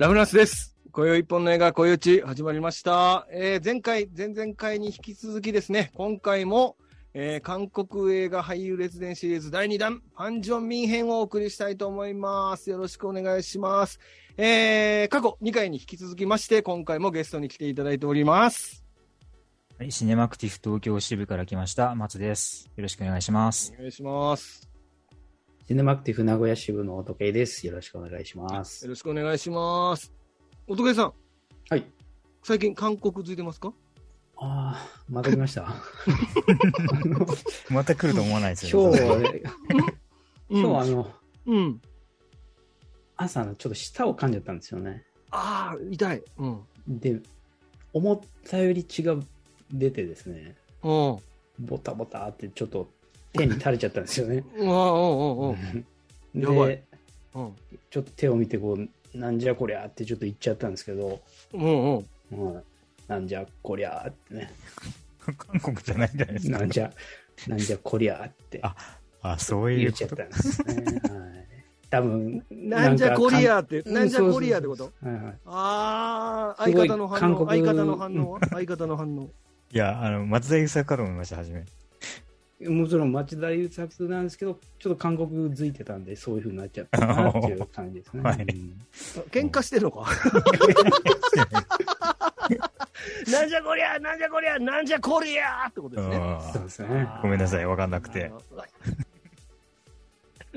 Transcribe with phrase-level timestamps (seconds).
[0.00, 0.74] ラブナスです。
[0.92, 3.26] 今宵一本の映画、恋打ち始まりました。
[3.30, 6.78] えー前回、前々回に引き続きですね、今回も、
[7.12, 12.70] えー韓国映画俳優列伝シリーズ第2弾、ファン・ジョンミン編をお送りしたいと思います。
[12.70, 14.00] よろしくお願いします。
[14.38, 18.82] えー過去2回に引き続きまして、今回もゲストに来ていただいております。
[19.78, 22.70] はい、シネマクティフ東京支部から来ました、松です。
[22.74, 23.74] よろしくお願いします。
[23.76, 24.69] お願いします。
[25.70, 27.64] シネマクティフ名古屋支部の時計です。
[27.64, 28.88] よろしくお願いしますよ。
[28.88, 30.12] ろしくお願いします。
[30.66, 31.12] おとけさん、
[31.68, 31.86] はい。
[32.42, 33.72] 最近韓国ついてますか？
[34.36, 35.68] ああ、また来ました。
[35.68, 35.74] あ
[37.06, 37.24] の
[37.70, 39.42] また来ると思わないですよ今日、ね。
[40.48, 41.14] 今日 あの、
[41.46, 41.80] うん。
[43.16, 45.04] 朝のちょっと舌を噛んじゃったんですよね。
[45.30, 46.22] ああ、痛い。
[46.38, 46.64] うん。
[46.88, 47.20] で、
[47.92, 49.14] 思ったより血が
[49.72, 51.16] 出てですね、うん。
[51.60, 52.90] ボタボタってちょっと
[53.32, 54.44] 手に垂れちゃったんですよね。
[54.56, 55.86] うんうんうんうん。
[56.34, 56.82] でやばい
[57.34, 57.52] うん
[57.90, 61.20] ちょっと手を見てこう、なんじゃこりゃってちょっと言っちゃったんですけど、
[61.52, 62.06] うんうん。
[62.32, 62.62] うん、
[63.08, 64.52] なんじゃこりゃってね、
[65.36, 66.58] 韓国じゃないんじゃないですか？
[66.58, 66.92] なんじゃ、
[67.48, 68.74] なんじゃこりゃってあ
[69.22, 70.04] あ、そうい言うこと？
[70.04, 70.74] っちゃったんですね。
[70.74, 71.46] はい。
[71.90, 74.92] 多分、なんじゃコリアって、うんなんじゃコリアってこと？
[75.02, 79.28] はいはいああ、相方の反応、韓国相方の反応は相方の反応。
[79.72, 81.64] いや、あの、松田優作かと思いました、初め。
[82.68, 88.22] もちろん町田優作なんですけど、ちょっと韓国づいてたんで、そういうふうになっちゃったなっていう感じですね。
[88.22, 88.44] はいうん
[89.32, 90.06] 喧嘩してんのか？
[93.30, 96.16] なんじゃこりゃ、なんじゃこりゃ、なんじゃコリアってことですね。
[96.16, 96.88] あそうですね。
[96.88, 98.30] ーごめんなさい、わかんなくて。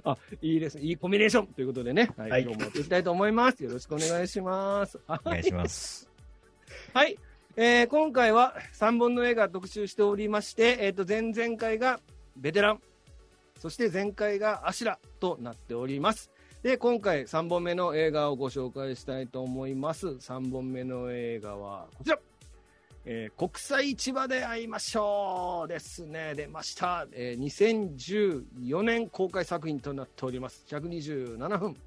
[0.04, 0.84] あ、いいですね。
[0.84, 3.64] いいコンビネーションということでね、はい、はい今日もやっていきたいと思います。
[3.64, 5.00] よろしくお願いします。
[5.08, 6.10] お願いします。
[6.94, 7.18] はい。
[7.56, 12.00] えー今回は3本の映画特集しておりまして、えっ、と、前々回が
[12.36, 12.82] ベテラン、
[13.60, 16.32] そして前回がアシュラとなっております。
[16.64, 20.08] で、今回3本目の映画をご紹介したいと思います。
[20.08, 22.18] 3本目の映画はこちら。
[23.06, 26.34] えー国際市場で会いましょうですね。
[26.36, 27.06] 出ました。
[27.12, 27.94] えー
[28.66, 30.66] 2014年公開作品となっております。
[30.70, 31.78] 127分。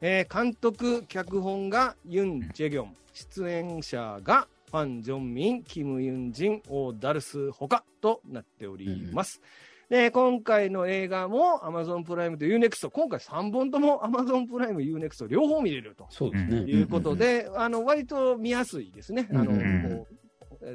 [0.00, 9.40] えー監督、脚本がユン・ジェギョン、出演者がファン・ジョンミン、キム・ユンジン、オー・ダルスほかとなっております。
[9.88, 16.56] で、今回の映画も Amazon プライムと UNEXT、今回3本とも Amazon プライム、UNEXT 両方見れるとそうですね。
[16.62, 19.28] いうことで、あの、割と見やすいですね。
[19.32, 20.06] あの、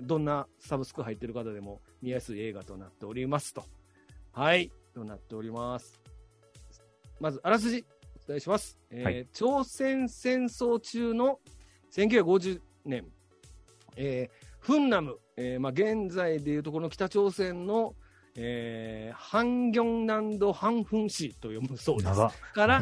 [0.03, 3.65] どんなサブスク入ってる方でも見やすい映画となっておりますと。
[4.31, 5.99] はい、となっております。
[7.19, 7.83] まず、あらすじ、
[8.23, 8.79] お伝えします。
[8.91, 11.41] えーはい朝鮮戦争中の
[11.91, 13.05] 1950年、
[13.99, 17.95] えーフンナム、えーまあ、現在でいうところの北朝鮮の、
[18.35, 22.15] えーハンギョン南道ハンフン市と読むそうです。
[22.53, 22.81] から、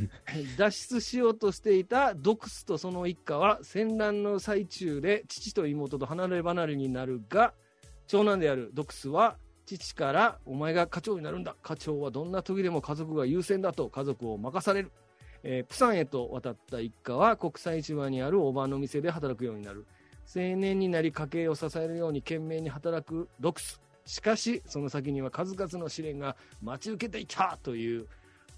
[0.56, 7.54] 脱出しようとしていたドクスとその一家は戦乱の最中で父と妹と離れ離れになるが
[8.06, 9.36] 長男であるドクスは
[9.66, 11.56] 父からお前が課長になるんだ。
[11.62, 14.92] 課長はどんな時でも家族が優先だと家族を任される、
[15.42, 19.86] えープサンへと渡った一家は国際市場にあるおばの店で働くようになる
[20.34, 28.06] 青年になり家計を支えるように懸命に働くドクスしかしその先には数々の試練が待ち受けていたという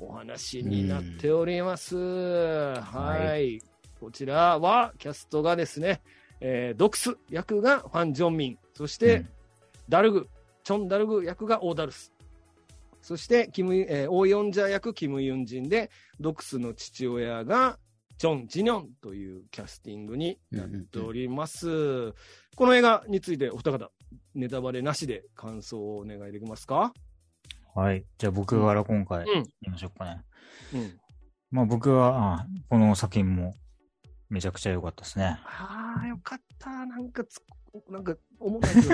[0.00, 1.96] お話になっております。
[1.96, 3.62] はい、は
[4.00, 6.00] こちらはキャストがですね、
[6.40, 9.28] えードクス役がファン・ジョンミン、そして、うん。
[9.90, 10.28] ダルグ、
[10.64, 12.14] チョン・ダルグ役がオーダルス。
[13.02, 17.78] そして、キム、えーオーヨンジャ役、キム・ユンジンで、ドクスの父親が、
[18.20, 22.12] チョン・ジニョンというキャスティングになっております。
[22.54, 23.90] この映画についてお二方、
[24.34, 26.92] ネタバレなしで感想をお願いできますか？
[27.74, 28.04] はい。
[28.18, 30.20] じゃあ僕から今回、うん言いましょうかね。
[30.74, 31.00] うん。
[31.50, 33.54] まあ僕は、あこの作品も
[34.28, 35.38] めちゃくちゃ良かったですね。
[35.46, 36.68] ああ、よかった。
[36.84, 37.40] なんかつ、
[37.88, 38.88] なんか、思んないけど、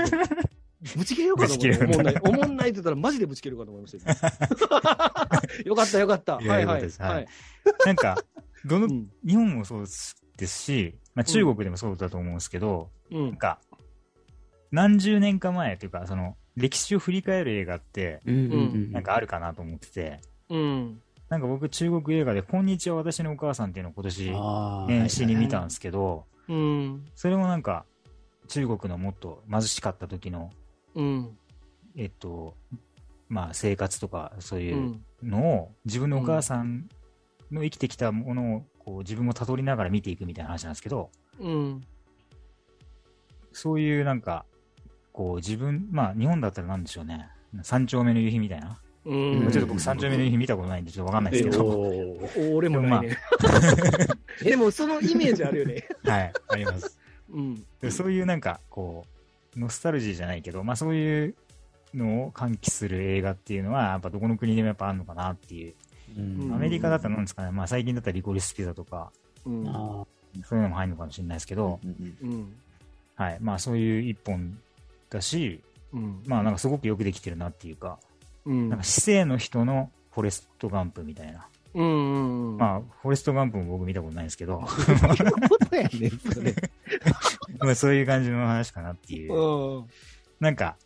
[0.99, 2.17] ぶち切れようかと思ぶち切れる思んない。
[2.23, 4.13] 思んないって言ったらマジでぶち切れるかと思いました。
[5.67, 6.37] よかった、よかった。
[6.37, 7.27] はいはいはい。
[7.85, 8.17] なんか、
[8.67, 9.11] どのう、ん。
[9.27, 13.31] 日本もそうですし、まあ中国でもそうだと思うんですけど、うん。
[13.31, 13.59] なんか、
[14.71, 21.03] 何十年か前というか、その、歴史を振り返る映画って、なんかあるかなと思ってて、うん。
[21.29, 24.33] なんか僕中国映画で、こんにちは私のお母さんっていうのを今年、
[24.89, 27.05] 年始に見たんですけど、うん。
[27.15, 27.85] それもなんか、
[28.49, 30.51] 中国のもっと貧しかった時の、
[30.95, 31.39] うん。
[31.97, 32.55] えっと、
[33.29, 34.63] まあ生活とかそうう。
[34.63, 36.89] いうんのを、自分のお母さん
[37.51, 41.11] の生きてきたものをこう自分も辿りながら見ていくみたいな話なんですけど、
[41.41, 41.83] うん。
[43.53, 44.45] そういうなんか、
[45.13, 47.29] こう自分、まあ日本だったらなんでしょうね。
[47.63, 48.79] 三丁目の夕日みたいな。
[49.05, 49.17] う
[49.47, 49.51] ん。
[49.51, 53.17] ちょっと僕三丁目の夕日見たことないんでちょっとわかんないですけど、俺もないね。
[54.43, 55.89] でもそのイメージあるよね。
[56.05, 56.99] はい、あります。
[57.31, 57.65] うん。
[57.81, 59.07] でそういうなんか、こ
[59.57, 61.35] う、ノスタルジーじゃないけど、まあそういう
[61.95, 65.75] のを喚起する映画っていうのは、やっぱどこの国でもやっぱあるのかなっていう。
[66.17, 69.13] うんアメリカだったらなんですかね、まあ最近だったらリコリスピザとか、
[69.45, 69.69] うん。
[69.69, 70.07] あ
[70.45, 71.81] そういうのも入るのかもしれないですけど。
[73.17, 74.59] はい、まあそういう一本
[75.09, 75.61] だし、
[75.93, 76.23] うん。
[76.27, 77.99] まあなんかすごくよくできてるなっていうか、
[78.45, 78.69] うん。
[78.69, 81.47] なんか市政の人のフォレストガンプみたいな。
[81.75, 82.57] うんうんうん。
[82.57, 86.55] まあ、フォレストガンプも僕見たことないですけど、なことやねん、それ。
[87.61, 89.35] まあそういう感じの話かなっていう。
[89.35, 89.87] うん。
[90.41, 90.77] なんか、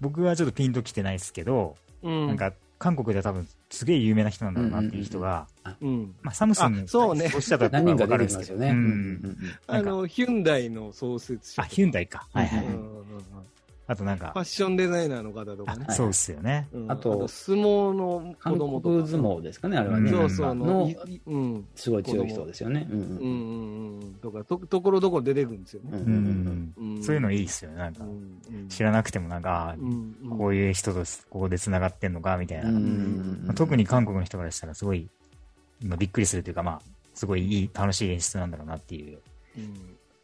[0.00, 2.26] 僕はちょっとピンときてないですけど、うん。
[2.26, 5.46] なん、か、韓国では多分すげえ有名な人なんだろうなっていう人が、
[5.80, 6.14] うん。
[6.22, 8.16] まあサムスンのあそうねおっしゃった何人か。
[8.16, 8.66] るんですけど、ううん
[9.14, 9.36] ん。
[9.66, 11.64] あの、ヒュンダイの創設者あ。
[11.66, 12.26] ヒュンダイか。
[12.32, 12.64] はいはい。
[12.66, 12.84] うんうんうん
[13.90, 15.92] あとなんかファ、ッションデザイナーの方とかねあ。
[15.92, 16.68] そうっすよね。
[16.72, 18.94] うんあと相撲の子韓供とか。
[18.96, 20.10] 国相撲ですかね、あれはね。
[20.10, 20.90] うんそうそうの。
[21.74, 22.86] すごい強い人ですよね。
[22.90, 24.14] うんうんうんうん。
[24.20, 25.90] とか、と、ところどころ出てくるんですよね。
[25.92, 26.74] うんうん。
[26.76, 27.78] うんそういうのいいっすよね。
[27.78, 28.04] なんか、
[28.68, 29.74] 知らなくてもなんか、
[30.36, 33.54] こういう人とここで繋がってんのか、みたいな。
[33.54, 35.08] 特に韓国の人からしたらすごい、
[35.82, 36.82] まあ、びっくりするというか、まあ、
[37.14, 39.18] すごいいい、楽しい演出なんだろうなっていう。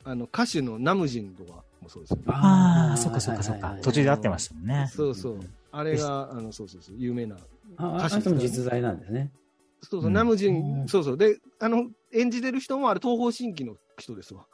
[0.04, 2.22] うんあの、歌手のナムジンとかもそうですよね。
[2.28, 3.76] ああ、そっかそっかそっか。
[3.82, 4.90] 途中で会ってましたもんね。
[4.92, 5.40] そうそう。
[5.72, 7.36] あれが、あの、そうそうそう、有名な。
[7.76, 9.32] あああの実在なんですね。
[9.82, 11.16] そうそう、うんナムジうン、んそうそう。
[11.18, 14.46] で、あの、演じてる人もあれ、東方神起の人ですわ。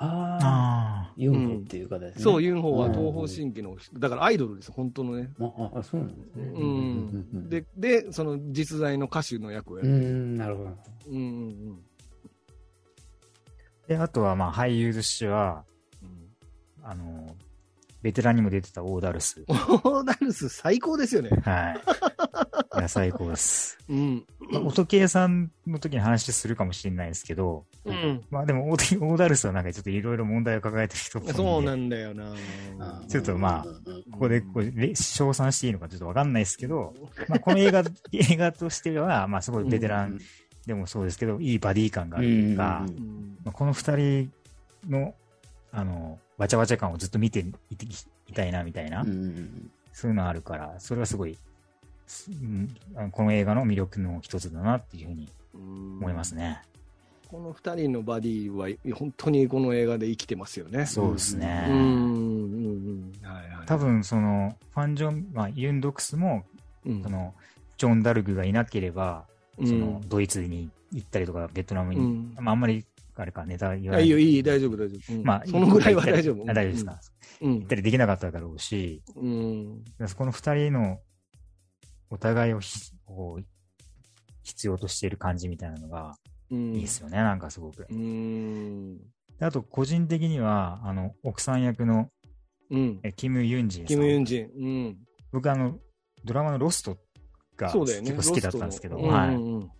[0.00, 2.22] ああ、あユンホっていう方ですね。
[2.22, 3.98] そう、ユンホはうん東方神起の人。
[3.98, 5.30] だからアイドルです、本当のね。
[5.40, 6.44] ああ、そうなんですね。
[6.54, 7.48] うん。
[7.48, 9.90] で、で、その実在の歌手の役をやる。
[9.90, 10.70] うん、なるほど。
[11.08, 11.20] うんう
[11.72, 11.87] んあ。
[13.88, 15.64] で、あとは、まあ、俳優としては、
[16.02, 16.84] うん。
[16.84, 17.34] あの、
[18.02, 19.44] ベテランにも出てたオーダルス。
[19.48, 21.30] オーダルス最高ですよね。
[21.42, 22.78] はい。
[22.78, 23.76] いや、最高です。
[23.88, 24.26] うん。
[24.52, 28.22] まあ音系さんの時に話するかもしれないですけど、うん。
[28.30, 32.34] まあでも、オーオーダルスはなんかちょっといろいろ問題を抱えてる人っぽいんでそうなんだよな。
[33.08, 33.64] ちょっとまあ
[34.12, 36.94] ここでこうれ称賛していいのかちょっとわかんないですけど、
[37.28, 37.82] まあこの映画、
[38.12, 40.20] 映画としては、まあすごいベテラン
[40.68, 44.30] でもそうですけど、いいバディ感があるというか、うんうんまあ、この二人
[44.86, 45.14] の、
[45.72, 47.86] あの、わちゃわちゃ感をずっと見ていて
[48.26, 51.36] いたいなみたいな、うんうんそういうのあるから、それはすごい、
[52.06, 52.68] すうん
[53.10, 56.62] この映画の魅力の一つだなっていうふうに思いますね。
[57.28, 60.86] この二人のバディは本当にこの映画で生きてますよね。
[60.86, 61.66] そうですね。
[61.68, 61.74] うん。
[61.74, 63.26] うんうん。
[63.26, 63.66] はいはい。
[63.66, 66.44] 多、分、その、ファンジョン、まあ、ユンドクスも、
[66.86, 67.34] うんその、
[67.76, 72.84] ジョン・ダルグがいなければ、うんその、ドイツに行ったりとか、ベトナムに、うんまあ、あんまり、
[73.16, 74.02] あれか、ネタ言わない。
[74.02, 75.14] あいいよ、いい、大丈夫、大丈夫。
[75.14, 76.44] うんまあ、そのぐらいは大丈夫。
[76.48, 77.00] あ大丈夫ですか。
[77.40, 79.84] うん行ったりできなかっただろうし、うん。
[80.16, 81.00] この二人の
[82.10, 82.92] お互いを必
[84.66, 86.16] 要としている感じみたいなのが
[86.50, 86.74] うん。
[86.74, 87.86] いいですよね、なんかすごく。
[87.90, 88.98] うん。
[89.38, 92.10] であと、個人的には、あの、奥さん役の
[92.70, 93.00] うん。
[93.02, 93.86] えキム・ユンジンさん。
[93.88, 94.44] キム・ユンジン。
[94.44, 94.98] うん。
[95.32, 95.78] 僕、あの、
[96.24, 96.98] ドラマのロスト
[97.58, 98.12] がそうだよね。
[98.12, 99.34] 結構好きだったんですけど、ロストのはい。
[99.34, 99.70] うんうん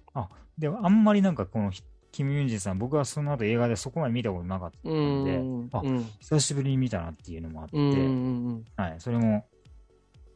[0.58, 1.70] でも、あんまりなんかこの
[2.10, 5.24] キム・ユンジンさん、僕はその後映画でそこまで見たことなかったうんん。
[5.24, 5.68] で、うん。
[5.72, 6.04] あうん。
[6.18, 7.76] 久しぶりに見たなっていうのもあって。
[8.76, 9.46] はい、それも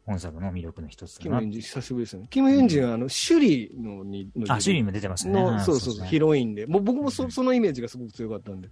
[0.04, 2.26] 本作の魅力の一つキム・ユンジン、久しぶりですね。
[2.30, 5.40] キム・ユンジンは、あの、シュリーのに、のあ、シュリーも出てますね。
[5.64, 6.66] そうそうそう、ヒロインで。
[6.66, 8.68] もう僕もそうんそのイメージがすごく強かったんで、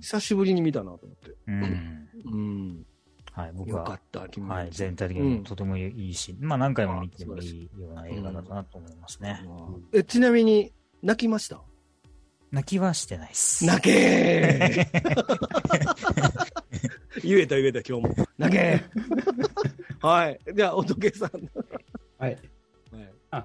[0.00, 1.34] 久しぶりに見たなと思って。
[1.46, 1.62] うん。
[1.62, 2.86] うんうん。
[3.34, 4.68] はい、僕はよかっ、た、キム・はい。
[4.70, 9.44] 全体的にとてもいいし、まあ何回も見てもいいような映画だなと思いますね。
[9.92, 10.72] え、ちなみに、
[11.02, 11.60] 泣きました？
[12.52, 13.66] 泣きはしてないっす。
[13.66, 14.86] 泣けー
[17.26, 18.26] 言えた言えた今日も。
[18.38, 20.38] 泣けー はい。
[20.54, 21.30] じゃあ、おとけさん。
[22.18, 22.38] はい。
[23.32, 23.44] はい、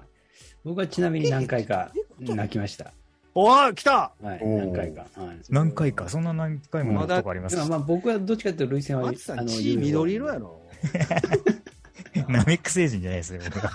[0.62, 2.92] 僕はちなみに何回か泣きました。
[3.34, 5.06] おー来たはい、何回か。
[5.14, 10.34] はい何回か、そんな何回もとこありますまあまあ僕はどっちかというと、涙腺は、松さん、の血緑色や。
[10.34, 10.60] ろ。
[12.28, 13.72] ナメック星人じゃないですよ、僕は。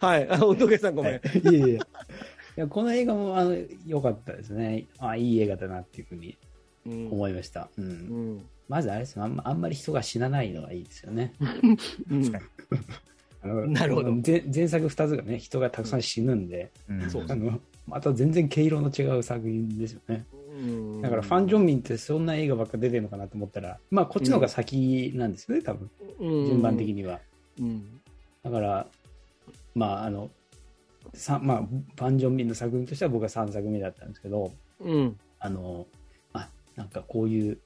[0.00, 0.28] はい。
[0.30, 1.14] あおとけさんごめん。
[1.14, 1.76] いやいやいや。
[1.76, 1.80] い
[2.56, 3.56] やこの映画もあの
[3.86, 4.86] 良かったですね。
[4.98, 6.36] あいい映画だなっていうふうに
[6.86, 7.68] うん思いました。
[7.78, 8.46] うんうん。
[8.68, 11.34] まずあれですよあんまあんまり人が死なないのがいいですよね。
[12.10, 12.32] うん
[13.42, 16.92] なるほど前前作2つがね、人がたくさん死ぬんで、あ
[17.34, 20.24] のまた全然毛色の違う作品ですよね。
[20.32, 27.20] うんだからファン・ジョンミンってそんな映画ばっか出てるのかなと思ったら、まあこっちの方が先なんですよね、多分、順番的には。
[27.60, 28.00] うん。
[28.42, 28.86] だから、
[29.74, 30.30] まああの、
[31.14, 35.18] さまあ、ファン・ジョンミンの作品としては僕は3作目だったんですけど、うん。
[35.38, 35.86] あの、
[36.32, 37.58] あ、なんかこういう、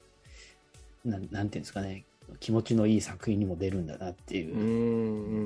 [1.03, 2.05] なんなんていうんですかね、
[2.39, 4.59] 気持ちのいい作品にも出るんだなっていうう。
[4.59, 5.42] ん。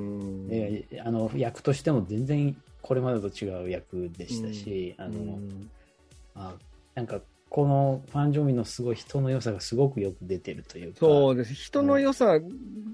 [0.90, 5.70] であの役としても全然これまでと違う役でしたし、あの、うん
[6.34, 6.54] あ
[6.94, 10.98] なんか、このファン・ジョンミンのすごい人の良さがすごくよく出てるというか。
[11.00, 11.54] そうです。
[11.54, 12.38] 人の良さ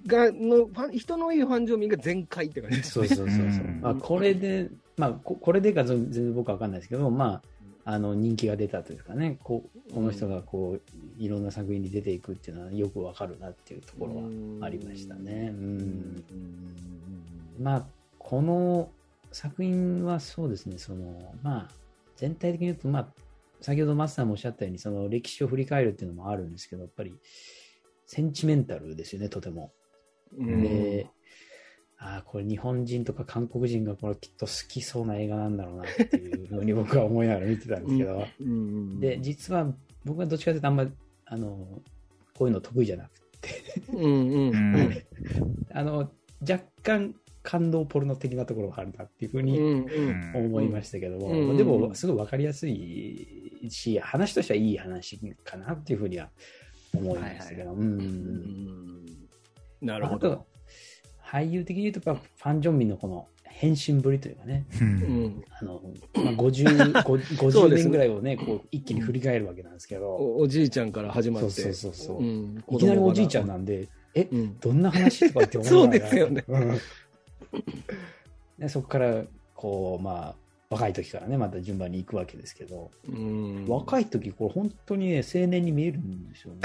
[0.07, 3.09] が、の、ファン人のいいファンジョミンが全開って感じですね。
[3.09, 3.81] そうそうそうそううん。
[3.83, 7.43] まあ、これで、まあ、ここれでか全然僕は分かんないですけど、ま
[7.85, 14.17] あ、あの人気が出たというかね、こうこの人がこういろんな作品に出ていくっていうのはよく分かるなっていうところ
[14.61, 15.53] はありましたね。
[15.53, 16.25] ううんん
[17.59, 17.87] まあ、
[18.19, 18.91] この
[19.33, 21.69] 作品はそうですね、そのまあ、
[22.17, 23.07] 全体的に言うと、まあ、
[23.61, 27.15] 先ほどマスターもおっしゃったように、その歴史を振り返るっていうのもあるんですけど、やっぱり
[28.07, 29.73] センチメンタルですよね、とても。
[30.37, 30.63] うん。
[30.63, 31.07] で、
[31.99, 39.01] ああ、これ日本人とか韓国人がこれきっと好きそうな映画なんだろうなっていうふうに僕は思いながら見てたんですけど、うん。
[39.01, 39.73] で、実は
[40.05, 40.87] 僕はどっちかというとあんま、
[41.25, 41.83] あの、
[42.35, 43.65] こういうの得意じゃなくて、
[45.73, 50.47] あの、若干感動ポルノ的なところがあるなっていうふううにんうん。
[50.47, 51.57] 思いましたけども、うん。
[51.59, 56.31] でもすごいわかりやすいし、話としてはいい話かなっていうふうには
[56.97, 59.05] 思いましたけど、うんうん。
[59.83, 60.31] なるほあど。
[60.31, 60.47] と、
[61.23, 65.25] 俳優的に言うと、ファン・ジョンミンのこの変身ぶりというかね、ううん。
[65.25, 65.83] んあの、
[66.15, 67.91] まあ、50、50 そうですね。
[67.91, 71.51] 年ぐらいをね、こう、一気に振り返るわけなんですけど、おおじいちゃんから始まって。
[71.51, 72.23] そうそうそうそう。
[72.23, 72.65] うん。
[72.71, 74.59] いきなりおじいちゃんなんで、え、うん。
[74.61, 76.45] どんな話とかって思いながらそうですよね。
[76.49, 76.79] うん
[78.59, 80.35] でそこから、こう、まあ、
[80.71, 83.67] 若い時からね、また順番に行くわけですけど、うん。
[83.69, 86.61] 若い時、これ本当にね、青年に見えるんですよね。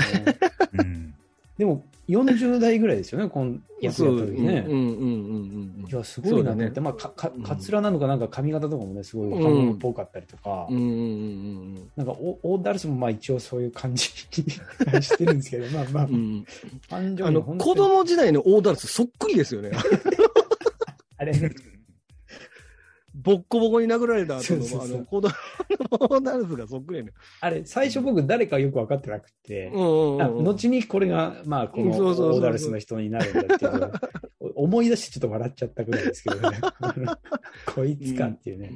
[0.74, 1.14] うん。
[1.58, 4.66] でも、40代ぐらいですよね、この役やった時ね。
[4.66, 5.88] うんうんうんうんうん。
[5.88, 7.02] いや、すごいなと思って、
[7.44, 10.78] か、つらなのか、なんか髪型とかもね、すごいうん韓国っぽかったりとか、うん。
[10.78, 16.46] うんうんうんなんかオ、オーダルスもまあ一応そういう感じしてるんですけど、まあまあ、うんうん
[16.90, 19.72] 感情あの、子供時代のオーダルスそっくりですよね。
[21.20, 21.38] あれ。
[21.38, 21.52] ね、
[23.14, 27.12] ボッコボコに殴られた後の、そうそうそうあの、子供のオーダルスがそっくりやね。
[27.42, 30.44] あれ、最初僕誰かよく分かってなくて、うんうんあうん。
[30.44, 33.92] 後にこれが、まあ、このオーダルスの人になるんだっていう
[34.56, 36.58] 思い出してちょっと笑っちゃったぐらいですけどね。
[37.76, 38.72] こいつかっていうね。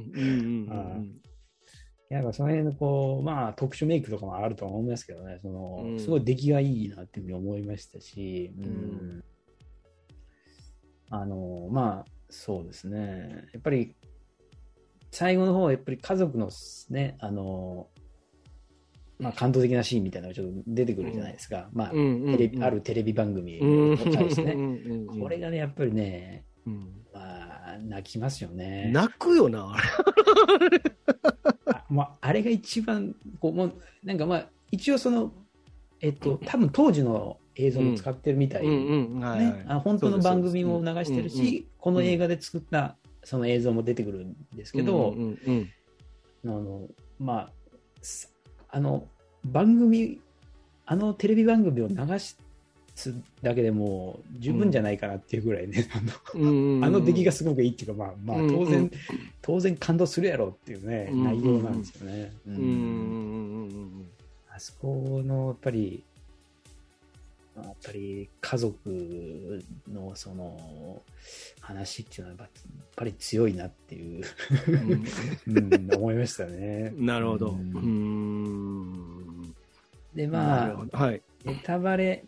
[2.09, 6.00] やっぱその辺のこう、まあ特殊メイクとかもあると思いますけどね、その、うん。
[6.00, 8.65] すごい出来がいいなっていうふうに思いましたし、うん。
[8.65, 9.23] ん。
[11.09, 13.95] あの、まあそうですね、やっぱり
[15.11, 16.49] 最後の方はやっぱり家族の
[16.89, 17.87] ね、あの、
[19.19, 21.69] まあ感動的なシーンみたいなのがちょっと出てくるじゃないですか。
[21.71, 24.53] まあ、うんうんうんテレビあるテレビ番組うんの回ですね。
[24.53, 28.89] うんうんこれがね、やっぱりね、うんまあ、泣きますよね。
[28.91, 30.81] 泣くよな、あれ。
[31.67, 33.73] あまあ、あれが一番こうもう
[34.03, 35.31] なんかまあ一応その
[36.01, 38.63] えっと多分当時の映像も使ってるみたい、
[39.83, 45.15] 本当の番組も流してるし、この映画で作ったその映像も出てくるんですけど、
[46.45, 46.88] あの
[47.19, 47.50] まあ
[48.01, 48.33] す
[48.69, 49.07] あの
[49.45, 50.19] 番組
[50.86, 52.38] あのテレビ番組を流す
[53.41, 56.00] だけでもう十分じゃないかなっていうぐらいね、あ
[56.38, 58.91] のあの出来がすごくいいっていうか、まあ、まあ、当然、
[59.41, 62.31] 当然感動するやろっていうね、内容なんですよね。
[64.55, 66.03] あそこの、やっぱり、
[67.55, 71.01] やっぱり家族のその
[71.62, 72.50] 話っていうのはやっ
[72.95, 74.25] ぱり強いなっていう、
[75.48, 76.91] うんうん、思いましたね。
[76.98, 77.50] なるほど。
[77.50, 78.83] ううん
[79.43, 79.55] ん
[80.15, 81.22] で、なまあはい。
[81.45, 82.25] ネタバレ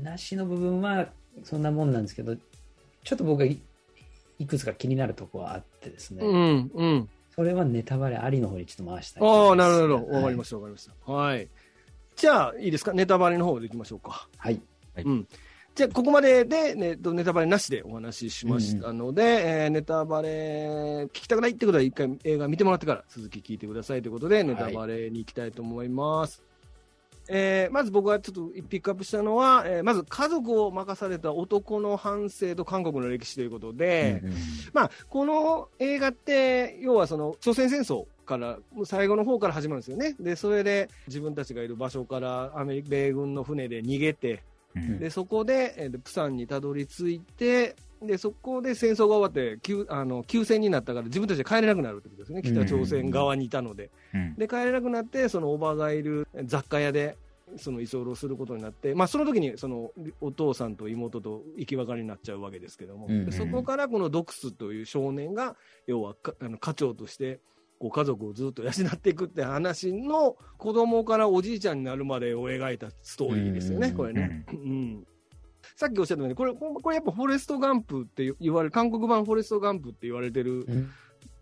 [0.00, 1.08] なしの部分は
[1.44, 3.58] そんなもんなんですけど、ちょっと僕がい
[4.38, 7.08] いくつか気になるところはあってですね、うんうん。
[7.34, 10.06] それはネタバレありの方にちょっと回したいああ、なるほど。
[10.08, 11.12] わかりましした、わかりました。
[11.12, 11.48] はい。
[12.16, 12.92] じゃあ、いいですか？
[12.92, 14.28] ネタバレの方でいきましょうか。
[14.38, 14.44] た。
[14.44, 14.60] はい。
[15.04, 15.28] うん。
[15.74, 19.22] じゃあ、ここまでで、ね、とネタバレなしでお話ししましたので、
[19.64, 26.42] えーネタバレ聞きたくないってことは、一回映画見てもらってから続き聞いてくださいということで、ネタバレに行きたいと思います。
[27.28, 34.36] えーまず僕がちょっとピックアップしたのは、えーまず家族を任された男の反省と韓国の歴史ということで、うんうん
[34.72, 40.14] まあ、この映画って、要はその朝鮮戦争から、最後の方から始まるんですよね。
[40.18, 44.42] で、それで自分たちがいる場所からアメリカ、米軍の船で逃げて、
[44.74, 52.42] うんで、そこで、えーでプサンにたどり着いて、で、そこで戦争が終わって、休あの休戦になったから自分たちで帰れなくなるってことですね。
[52.42, 53.90] 北朝鮮側にいたので。
[54.14, 54.34] うん。
[54.36, 57.16] で、帰れなくなって、そのおばがいる雑貨屋で、
[57.56, 59.90] その居候することになって、まあ、その時にその
[60.20, 63.12] お父さんと妹と生き別れになっちゃうわけですけども、うん。
[63.12, 65.56] うんでそこからこのドクスという少年が、
[65.86, 67.40] 要はかあの課長として、
[67.78, 73.94] こう家族をずっと養っていくって話の子供からおじいちゃんになるまでを描いたストーリーですよね、うん。
[73.96, 74.46] これね。
[74.52, 75.06] うん
[75.82, 80.64] さっきおっしゃったように、これ、これやっぱフォレスト・ガンプって言われる、韓国版フォレスト・ガンプって言われてる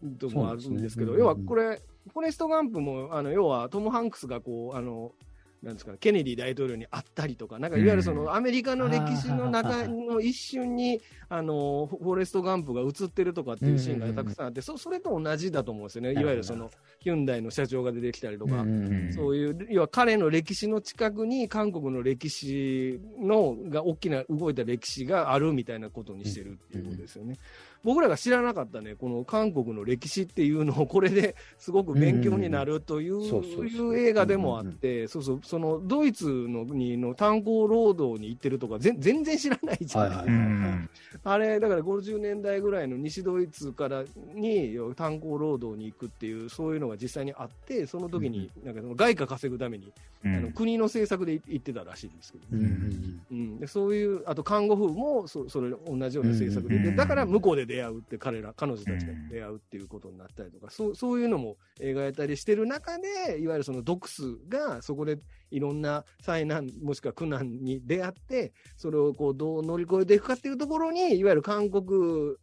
[0.03, 0.17] うん。
[0.17, 1.19] ともあるんですけど、ね。
[1.19, 5.13] 要はこれ、フォレスト・ガンプも、あの要はトム・ハンクスがこう、あの、
[5.63, 16.13] なんですかね、ケネディ大統領に会ったりとか、なんかいわゆるそのアメリカの歴史の中の一瞬に、あの、フォレスト・ガンプが映ってるとかっていうシーンがたくさんあって、そそれと同じだと思うんですよね。
[16.13, 19.13] いわゆるその、ヒュンダイの社長が出てきたりとか、ん。
[19.13, 27.37] そういう、要は彼の歴史の近くに韓国の歴史のが大きな動いた歴史があるみたいなことにしてるっていうことですよね。
[27.85, 40.11] 僕らが知らなかったね、この韓国の歴史っていうのを これですごく勉強になるという映画でもあって、そうそう、そのドイツのにの炭鉱労働に行ってるとか全全然知らないじゃない。
[40.11, 40.15] ですか。
[40.15, 40.91] はいはいうん
[41.25, 49.93] あれ、だから50年代ぐらいの西ドイツからに炭鉱労働に行くっていう、そういうのが実際にあって、その時になんかその外貨稼ぐために、
[50.25, 50.37] うん。
[50.37, 65.19] あの国の政策で行ってたらしいんですけど、うんうんうん、でそういう、あと看護婦もそそれ同じような政策で、だから向こうで出会うって、彼ら、彼女たちが出会うっていうことになったりとか、そうそういうのも描いたりしてる中で、いわゆるそのドクスがそこで
[65.53, 72.37] いろんな災難、もしくは苦難に出会って、それをこうどう乗り越えていくかっていうところに、いわゆる韓国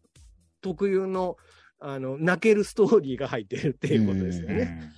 [0.61, 1.35] 特有の
[1.79, 4.79] あの泣けるストーリーが入ってるっていうことですよね。
[4.81, 4.89] うん、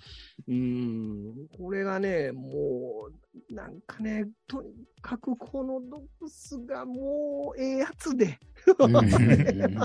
[1.58, 8.40] これがね、もう、なんかね、とにかくこのドクスがもうええやつで、
[8.80, 8.96] うん。
[8.98, 9.04] うん。
[9.04, 9.78] うん。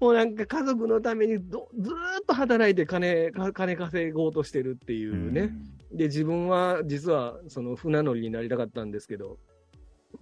[0.00, 1.96] もうなんか家族のためにどずーっ
[2.26, 5.52] と働いて金か金稼ごうとしてるっていうね。
[5.92, 9.38] で、自分は実はその船乗りになりたかったんですけど、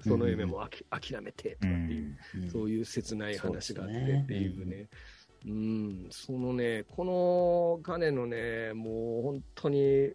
[0.00, 2.50] その夢もあき諦めてとかっていう、うん。
[2.50, 4.88] そういう切ない話があってっていうね。
[5.46, 10.12] うん、そのね、この彼のね、もう本当に、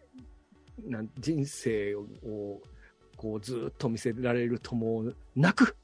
[0.88, 2.62] なん人生を
[3.16, 5.76] こうずっと見せられるともう泣く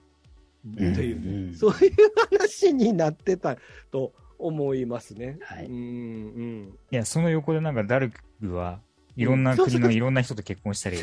[0.68, 1.56] っていうね、うんうん。
[1.56, 1.92] そういう
[2.30, 3.58] 話になってた
[3.92, 5.38] と思いますね。
[5.42, 5.66] はい。
[5.66, 6.78] うんうん。
[6.92, 8.82] いや、その横でなんかダルクは
[9.18, 10.98] いろんな国のいろんな人と結婚したり。
[10.98, 11.02] ち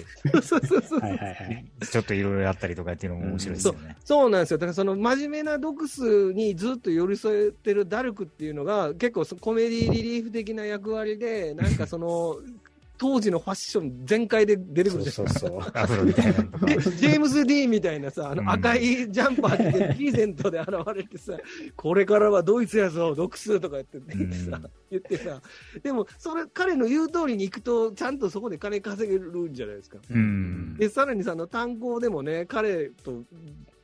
[1.98, 3.96] ょっといろいろやったりとかっていうのも面白いですよね。
[4.04, 4.58] そうなんですよ。
[4.58, 12.36] だからその真面目なドクスにずっと寄り添えてるダルクっていうのが結構そコメディリリーフ的な役割で、なんかその
[12.98, 15.40] 当時のファッション全開で出てくるじゃないですか。
[15.40, 15.72] そうそうそう。
[15.74, 16.66] アフロみたいなのとか。
[16.66, 21.38] でジェームズ・ディーンみたいなさ、あうんの赤いジャンパー着てリーゼントで現れてさ、
[21.76, 25.40] これからはドイツやぞ、ドクスとか言って言ってさうん、言ってさ、
[25.82, 29.98] でもそれ彼の言う通りに行くと、ちゃんとそこで金稼げるんじゃないですか。
[30.10, 30.76] うん。
[30.76, 33.24] で、さらにさ、あの炭鉱でもね、彼と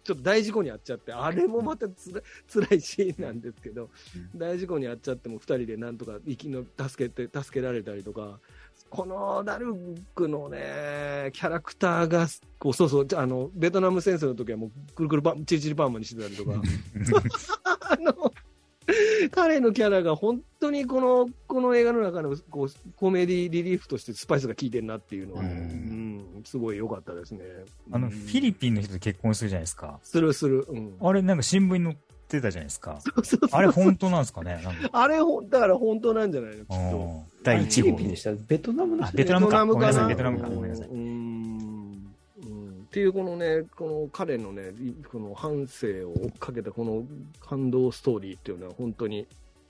[0.05, 3.89] ちょっと大事故に遭っちゃって、あれもまたつら辛いシーンなんですけど、
[4.37, 8.39] 大事故に遭っちゃっても、2人でなんとか生きの助けて、助けられたりとか、
[8.91, 9.75] このダル
[10.15, 16.63] クのね、キャラクターが、こうそうそう、あのベトナム戦争の時はもう、くるくるパン、チリチリパーマにしてたりとか、
[17.91, 18.33] あの、
[19.31, 27.41] 彼のキャラが本当にこの、この映画の中のこうコメディリリーフとしてスパイスが効いてるなっていうのは、ううんん、すごい良かったですね。
[27.91, 29.99] あの、うんフィリピンの人と結婚するじゃないですか。
[30.03, 30.67] するする。
[30.69, 30.97] うん。
[31.01, 32.99] あれなんか新聞に載ってたじゃないですか。
[33.01, 34.61] そうそうそうあれ本当なんですかね？
[34.65, 34.91] なんか。
[34.93, 36.57] あれほん、だから本当なんじゃないの？
[36.57, 37.91] きっう第1号。
[37.91, 38.09] フィリピン。
[38.09, 38.33] でした？
[38.33, 39.65] ベトナムのベトナムか。
[39.67, 39.75] ベトナムかな？
[39.75, 40.49] ごめんなさいベトナムか。
[40.49, 40.89] ごめんなさい。
[40.89, 42.15] うん。
[42.43, 42.87] うん。
[42.87, 47.05] っていうこのね、この彼のね、いこの半生を追っかけたこの
[47.41, 49.27] 感動ストーリーっていうのは本当に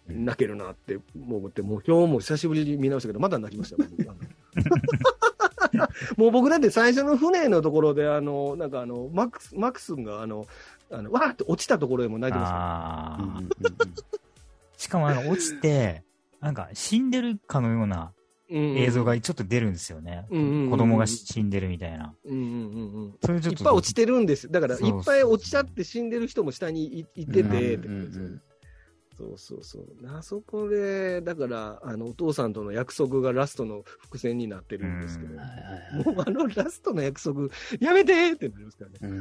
[0.09, 3.88] 泣けるなって思って、もう今日も久しぶりに見直したけど、まだ泣きましたよ。
[3.97, 4.05] 僕。
[6.17, 10.47] もう僕だって最初の船のところで、あの、なんかあの、マックス、マックスがあの、
[10.94, 12.62] あの、わーって落ちたところでも泣いてましたよ。
[12.62, 13.48] ああうんうんうん。
[14.76, 16.02] しかもあの、落ちて、
[16.40, 18.12] なんか死んでるかのような
[18.50, 20.26] うん映像がちょっと出るんですよね。
[20.30, 22.14] うんうんうん子供が死んでるみたいな。
[22.24, 23.09] うんうんうん。
[23.09, 24.50] いっぱい落ちてるんです。
[24.50, 27.78] だから、いっぱい落ちちゃって死んでる人も下にいいてて、
[29.16, 29.85] そうそうそう。
[30.16, 37.48] あそこで、だから、あの、お父さんとの約束がラストの伏線になってるんですけど、もうあのラストの約束、
[37.80, 39.18] やめてってなりますからね。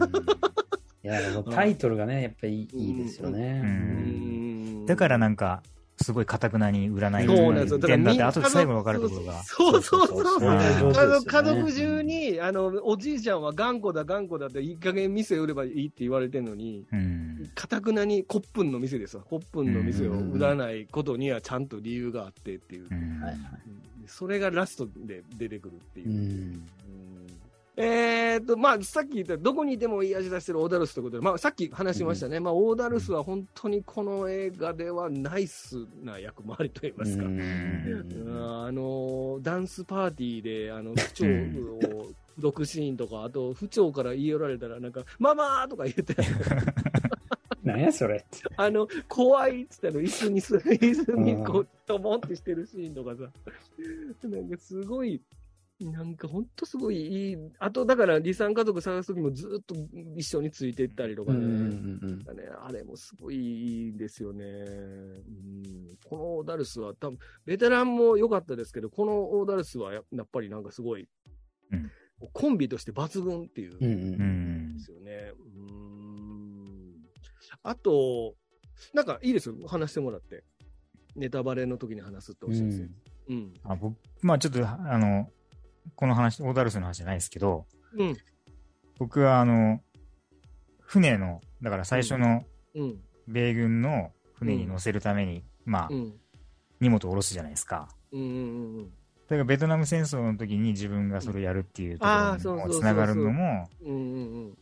[1.04, 3.62] うんいや、タイトルがね、やっぱりいいですようね。
[3.64, 5.64] うんだからなんか、
[6.02, 7.78] すごいかたくなに占いそうなんですよ。
[7.78, 9.44] ってんだって、み後で最後分かるところが。
[9.44, 10.50] そうそうそうそう。
[10.50, 17.52] あの家族中に、あの、おじいちゃんは頑固だ、頑固だって、いい加減店売ればいいって言われてるのに、うん。
[17.56, 19.24] かたくなにコップンの店ですわ。
[19.24, 22.90] コップンの店を売らないことにはちゃんと理由があってっていう。
[24.08, 26.12] それがラストで出てくるっていうう。
[26.12, 26.68] ん。
[27.78, 32.40] うんえーと、まあ、さっき言った、どこにいてもいい味出してるオーダルスということで、まあ、さっき話しましたね。
[32.40, 37.24] まあ、オーダルスは本当にこの映画ではナイスな役回りといいますか。
[37.26, 37.40] うん。
[37.40, 37.44] う
[38.32, 38.66] ん。
[38.66, 46.16] あのダンスパーティーであの不調を毒シーンとか、あと不調から言い寄られたら、なんか、ママーとか言って、
[47.64, 48.26] 何やそれって。
[48.58, 53.30] あの、怖いっつったの、椅子にす、椅子にこう、ともってしてるシーンとかさ、
[54.28, 55.22] なんかすごい、
[55.92, 59.76] なんかほんとすごいいい、あとだから離散家族探すときもずっと
[60.16, 64.46] 一緒についていったりとかね、うんだねあれもすごいいいんですよね。
[64.46, 71.08] うん、このオーダルスは多分、ベテランも良かったですけど、このオーダルスはややっぱりなんかすごい、
[71.72, 71.92] うん
[72.32, 73.78] コンビとして抜群っていう。
[73.82, 73.88] うんう。
[73.88, 74.80] うんんで。
[74.80, 75.32] すよね。
[75.58, 76.94] うーん。
[77.64, 78.36] あと、
[78.94, 80.44] なんかいいですよ、話してもらって。
[81.16, 82.88] ネタバレの時に話すっておっしゃるんですよ。
[83.30, 83.54] うん。
[83.64, 85.30] あ僕まあちょっと、あの、
[85.96, 87.66] この話、オーダルスの話じゃないですけど、
[87.98, 88.18] うん。
[88.98, 89.82] 僕はあの、
[90.80, 92.44] 船の、だから最初の
[92.76, 93.00] うん。
[93.28, 96.14] 米軍の船に乗せるために、まあう、ん。
[96.80, 97.88] 荷物を下ろすじゃないですか。
[98.12, 98.22] うん。
[98.22, 98.28] うん。
[98.28, 98.86] うん。
[98.86, 98.90] だ
[99.30, 103.96] からベトナム戦争の時に自分がそれをやるっていうところにもつながるのも、うん。
[103.96, 104.20] う
[104.50, 104.58] ん。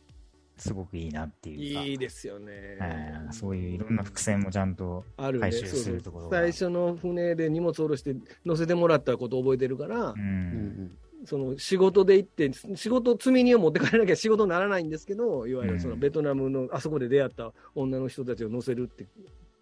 [0.56, 3.32] すごくいいなっていうか、いいですよねえー。
[3.32, 5.40] そういういろんな伏線もちゃんと、あるね。
[5.40, 19.06] 回収するところが最初の船で荷物下ろして乗せてもらったことを覚えてるからう、うんん、その仕事で行って、仕事、積み荷を持って帰らなきゃ仕事にならないんですけど、いわゆるそのうんベトナムの、あそこで出会った女の人たちを乗せるって、っ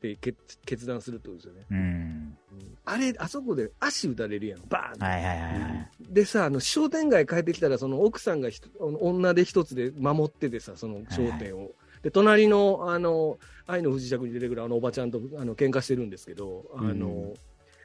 [0.01, 1.67] て決決断するってことですよね。
[1.71, 2.39] うん。
[2.87, 5.91] あれ、あそこで足打たれるやん、バーンはいはいはいはい。
[6.01, 11.73] でさ、あの商店街帰ってきたら、その奥さんがひと女で一つで守っててさ、その商店を。
[12.03, 17.35] で、隣の、あの、愛の不時着に出てくるあのおばちゃんと、あの、喧嘩してるんですけど、あの、うん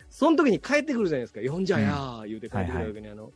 [0.10, 1.42] その時に帰ってくるじゃないですか。
[1.42, 3.34] 呼んじゃやー、言うて帰ってくる時に、あの、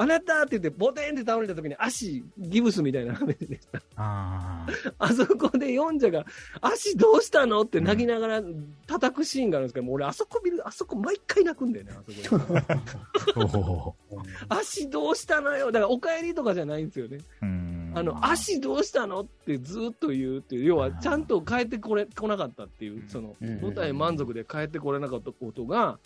[0.00, 4.66] あなたって言って、ボテンって倒れた時に足、ギブスみたいなのはめててさ、あ
[4.98, 6.24] あ、あそこでヨンジャが、
[6.62, 8.42] 足どうしたのって泣きながら
[8.86, 13.94] 叩くシーンがあるんですけど、もう俺あそこ見る、あそこ毎回泣くんだよね、あそこ。
[14.48, 15.66] 足どうしたのよ。
[15.70, 17.18] だから、お帰りとかじゃないんですよね。
[17.42, 17.92] うん。
[17.94, 25.98] あの、足どうしたのってずっと言うっていう、要は、ちゃんと帰ってこれ、来なかったっていう、その、うん舞台満足で帰ってこれなかったことが、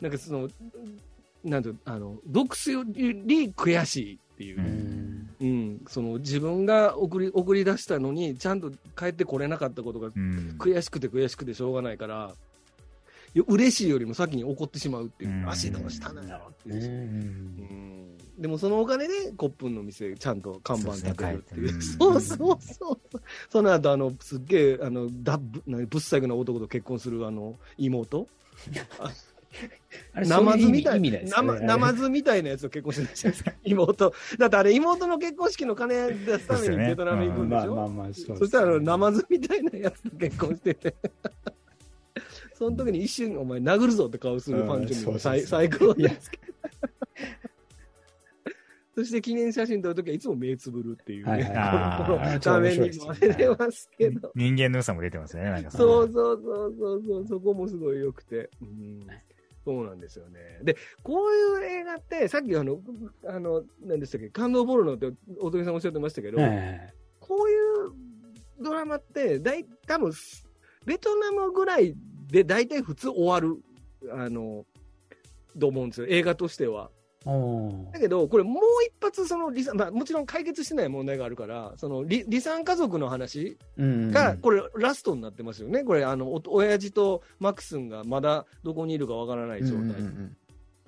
[0.00, 0.48] なんかその、
[1.46, 4.58] なんてあの、読書より悔しいっていう。
[4.58, 5.30] う、ん。
[5.38, 10.56] うん、その自分が送り、送り出したのに、ちゃんと帰ってこれなかったことがうん。
[10.58, 12.34] 悔しくて悔しくてしょうがないから、
[13.34, 15.48] よ嬉しいよりも先に怒ってしまうっていう、うん。
[15.48, 16.74] 足どうしたのよっていう。
[16.74, 16.82] うん。
[16.82, 18.16] うん。
[18.38, 21.82] でもそのお金でコップンの店、ちゃんと看板立てるっていう。
[21.82, 23.20] そ そうそうそう。
[23.50, 28.26] その後、あの、すっげえ、あの、だぶ、なぶっ細工な男と結婚するあの、妹
[30.12, 33.52] あれナマズみたいなねなナマズみたいなやつと結婚してたじゃないですか？
[33.64, 34.14] 妹。
[34.38, 40.94] だってあれ、妹の結婚式の金出すためにベトナム行くんでしょ、まあまあまあ、そうそしたら、ナマズみたいなやつと結婚してて。
[42.54, 46.46] その時に一瞬、お前殴るぞって顔するファンチも最最高ですけど。
[48.96, 51.30] そして記念写真撮るときはいつも目つぶるっていうね。
[51.30, 51.48] はいは
[52.34, 54.32] いにも出てますけど。
[54.34, 58.48] 人間の良さも出てますよね、なんかそうそうそうそうそう、そこもすごい良くて。
[58.62, 59.06] うん
[59.66, 60.60] そうなんですよね。
[60.62, 62.78] で、こういう映画って、さっきあの、
[63.26, 67.54] あの、何でしたっけ、感動ボルノって大竹さんおっしゃってましたけど、はいはいはいこうい
[67.88, 70.12] うドラマって、だい、多分
[70.84, 71.96] ベトナムぐらい
[72.28, 73.60] で大体普通終わる、
[74.12, 74.64] あの、
[75.58, 76.92] と思うんですよ、映画としては。
[77.92, 85.82] だけど、これもう一発、その離散、まあもちろん解決してない問題があるから、その離離散家族の話うんが、これラストになってますよね。
[85.84, 89.80] これ、あの、お親父とマクスンがまだどこにいるかわからない状態。
[89.80, 90.36] うんうんうん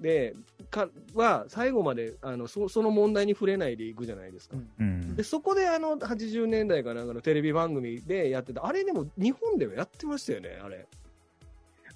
[0.00, 0.36] で、
[0.70, 4.56] か、は、最後まで、あの、そその問題に触れないでいくじゃないですか。
[4.78, 10.86] うんで、そこであの、80年代かなんかのテレビ番組でやってた、あれでも日本ではやってましたよね、あれ。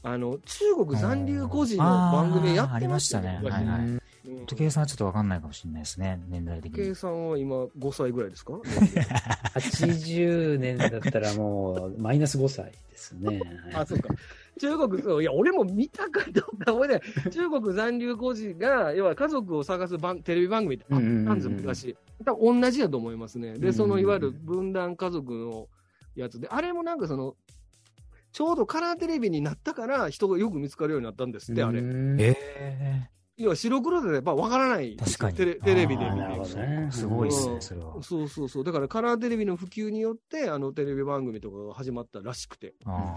[0.02, 4.02] あの、中国残留孤児の番組やってましたよあーありましたねはいはいうん
[4.46, 6.76] 時計さんはちょっとわかんないかもしれないですね、年代的に。
[6.78, 8.54] 計さんは今5歳ぐらいですか？
[9.54, 13.40] 80年だったらもう、マイナス5歳ですね。
[13.74, 14.08] あ、そうか。
[14.60, 17.30] 中国、そういや、俺も見たかどうか覚えてない。
[17.30, 21.96] 中国残留孤児が、要は家族を探す番テレビ番組ってあったんですよ、昔。
[22.24, 23.54] 多分同じだと思いますね。
[23.58, 25.68] で、その、いわゆる分断家族の
[26.14, 27.34] やつで、あれもなんかその、
[28.32, 31.80] ちょうどカラーテレビになったから人がよく見つかるようになったんですって、あれ。
[31.82, 34.96] ええ要は白黒でやっぱ分からない。
[34.96, 36.88] 確かにテレテレビで見てるね。
[36.92, 38.02] すごいっすね、うんそれは。
[38.02, 38.64] そうそうそう。
[38.64, 42.74] だからカラーテレビの普及によって、あのテレビ番組とかが始まったらしくて。
[42.84, 43.14] あ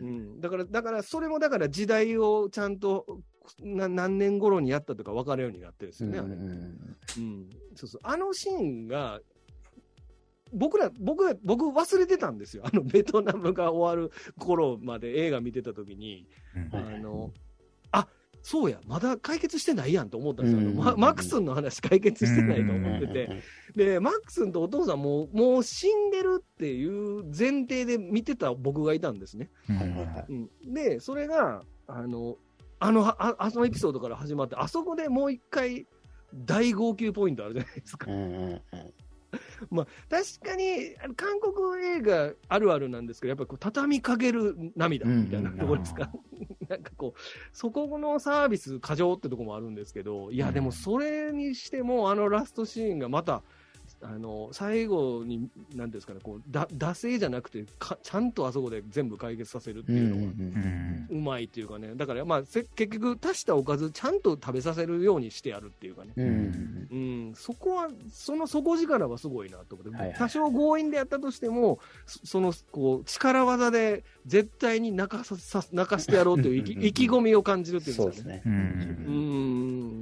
[0.00, 3.06] うん、だから、だから、それもだから時代をちゃんと
[3.60, 6.28] な何年頃にやったとか分かるようになってるんですよね、あれ。
[6.28, 6.34] う
[7.20, 7.50] ん。
[7.74, 8.00] そうそう。
[8.04, 9.20] あのシーンが、
[10.52, 12.62] 僕ら、僕ら、僕忘れてたんですよ。
[12.64, 17.45] あの、ベトナムが終わる頃まで映画見てた時に、ーうんあの、あ、
[18.46, 20.60] そうや、まだ解決してないやんと思ったんですよ。
[20.60, 23.42] うんうんうんママックスンの話解決してないと思ってて。
[23.74, 29.50] で、マックスンとお父さんも、もう死んでるっていう前提で見てた僕がいたんですね。
[30.28, 32.36] うん、で、それが、あの、
[32.78, 35.84] あの、ああのエピソードから始まって、あそこでもう一回、
[36.32, 38.14] 大号泣ポイントあるじゃないですかう。
[38.14, 38.60] んうんうん
[40.08, 46.10] 確かに、韓国映画あるあるなんですけど、やっぱりこう畳みかける涙みたいなところですか？
[46.68, 47.20] なんかこう、
[47.52, 53.42] そこのサービス過剰ってところもあるんですけど、いや、でもそれにしても、あのラストシーンがまた、
[54.02, 60.32] あの最後に、なんですかね、こうだ惰性じゃなくてか、ちゃんとあそこで全部解決させるっていうのが、
[61.10, 78.42] うまいっていうかね、だから、まあ、せ結局、足したおかず、ちゃんと食べさせるようにしてやるっていうかね、うんそこは、その底力はすごいなと思って、はいはい多少強引でやったとしても、そそのこう力技で絶対に泣かささ泣かしてやろうという 意気意気込みを感じるっていうんそうですすね。
[78.44, 79.10] うんう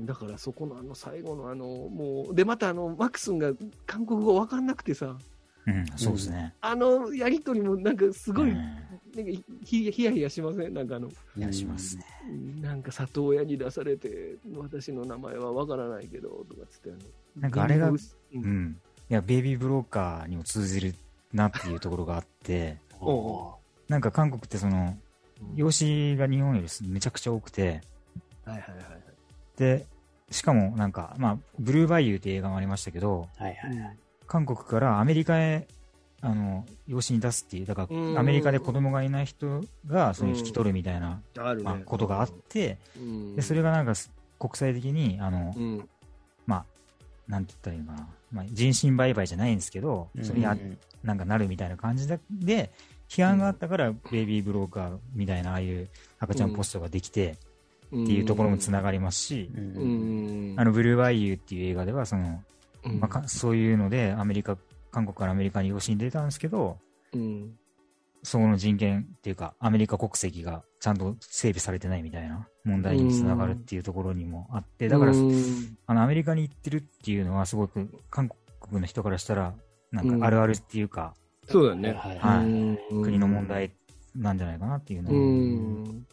[0.03, 3.53] んだからそこのあの最後のあのもうでまたあのマックスンが
[3.87, 5.17] 韓国語わかんなくてさ。
[5.67, 6.55] うんそうですね。
[6.61, 8.57] あのやりとりもなんかすごい、うん。
[8.57, 10.75] なんかひひやひやしません？
[10.75, 11.09] なんかあの。
[11.37, 12.05] いやしますね。
[12.61, 16.99] なんか里親に出されて、私の名前はわからないけど、とかつってあの、
[17.41, 17.97] なんかあれがう
[18.33, 18.41] うん。
[18.41, 18.81] ん。
[19.11, 20.95] いや、ベイビーブローカーにも通じる
[21.33, 22.79] なっていうところがあって、
[23.89, 24.97] なんか韓国ってその、
[25.55, 27.83] 養子が日本よりめちゃくちゃ多くて、
[28.45, 29.03] はいはいはいはい。
[29.57, 29.87] で、
[30.35, 33.97] しかもなんか、まあ、ブルーバイユーっていう映画もありましたけど、はいはいはい。
[34.27, 35.69] 韓国からアメリカへ、
[36.23, 38.15] あの、養子に出すっていう、だかうん。
[38.15, 41.65] ら、アメリカで子供がいない人が、その引き取るみたいな、あるね。
[41.65, 43.37] まあ、ことがあって、うん。
[43.37, 43.93] で、それがなんか、
[44.41, 45.89] 国際的に、あのう、ん。
[46.47, 46.65] まあ、
[47.29, 50.79] なんて言ったらいいのかな、まあ、人身売買じゃないんですけど、それにあうん。
[51.05, 52.73] なんかなるみたいな感じで、で
[53.09, 56.51] 批判があったから、ベイビーブローカーみたいな、ああいう赤ちゃん。
[56.51, 57.37] ポストができて、
[58.03, 60.61] っていうところもつながりますし、うんううんん。
[60.61, 62.43] あの、ブルーバイユーっていう映画では、その、
[62.85, 64.59] うん、まあか、そういうので、アメリカ、
[64.91, 66.79] 韓国からアメリカに養子に出たんですけど、
[67.13, 67.55] うん。
[68.23, 78.31] そこの人権っていうか、アメリカ国籍がちゃんと整備されてないみたいな問題につながるっていうところにもあって、だから、うんあの、アメリカに行ってるっていうのは、すごく韓
[78.61, 79.55] 国の人からしたら、
[79.93, 81.15] なんかあるあるっていうか、
[81.47, 81.93] そうだね。
[81.93, 83.47] はいはいうん国の問。
[83.47, 83.71] 題
[84.17, 86.07] なんじゃないかなっていうのうをん。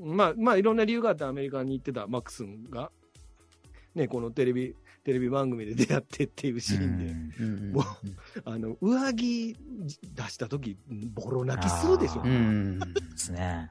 [0.00, 2.90] まあ、まあ、いろんな理由があってアメリカに行ってたマックスンが、
[3.94, 7.84] ね、このテレビ、テレビ番組で出会ってっていうシーンで、うもう
[8.44, 9.56] あの、上着
[10.14, 10.76] 出した時、
[11.14, 12.24] ボロ泣きするでしょあ。
[12.24, 12.84] うんで
[13.16, 13.70] すね。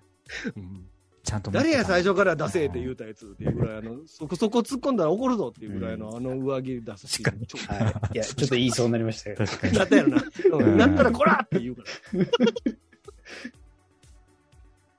[0.56, 0.86] うん
[1.22, 7.46] ちゃんと誰や最初から出せって言うたやつっていうぐらい、あの、そこそこ突っ込んだら怒るぞっていうぐらいの、あの上着出すシーン。
[7.46, 8.16] ちょはい。
[8.16, 9.36] いや、ちょっと言いそうになりましたよ。
[9.36, 9.78] 確かに。
[9.78, 10.24] なったやろな。
[10.52, 12.20] うんなったらこらって言うから。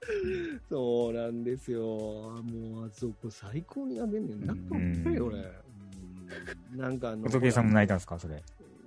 [0.68, 1.80] そうなんですよ。
[1.82, 4.46] もう、あそこ最高にあげんねん。
[4.46, 5.38] 泣くと思よ、俺。
[5.38, 8.40] うんなんかあの、仏さんも泣いたんですか、それ。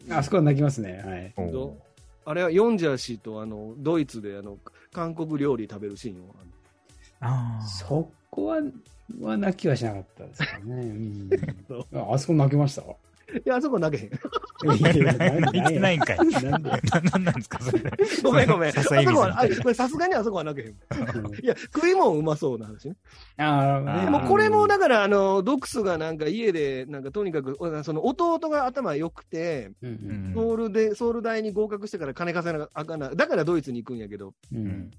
[0.10, 1.02] あそこは泣きますね。
[1.06, 1.34] はい。
[2.26, 4.58] あれはヨンジャー氏とあの、ドイツであの、
[4.94, 6.34] 韓国料理食べるシーンを。
[7.20, 7.66] ああ。
[7.66, 8.62] そこは、
[9.20, 10.76] は泣きはしなかったですかね。
[10.76, 11.30] うん
[12.00, 12.84] ああそこ泣きました？
[13.46, 14.14] いや、あそこ泣けへん。
[14.78, 16.18] いやいや泣いてないんかい。
[16.18, 17.84] なんなんですか、それ。
[18.24, 18.70] ごめんごめん。
[18.70, 20.76] あそこは、あこれさすがにあそこは泣けへん。
[21.44, 22.96] いや、食い物うまそうな話ね。
[23.38, 29.72] ああ、あーでもこれもだから、あの、ドクスがなんか家で、なんかとにかく、その弟が頭良くて、
[30.34, 33.10] ソウルで、ソウル大に合格してから金稼がなあかんな。
[33.10, 34.92] だからドイツに行くんやけど、うん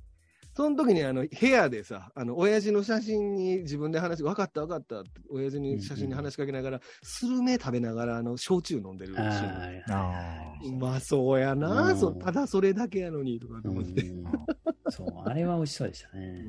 [0.54, 9.16] その時にあの、部屋でさ、あの、親父の写真に自分で話、分かった分かったって、親父に写真に話しかけながら、スルメ食べながら、あの、焼酎飲んでる。
[9.18, 14.02] ああうまそうやな、うんそただそれだけやのに、とかーと思って。
[14.02, 14.24] うん
[14.90, 16.44] そう、あれは美味しそうでしたね。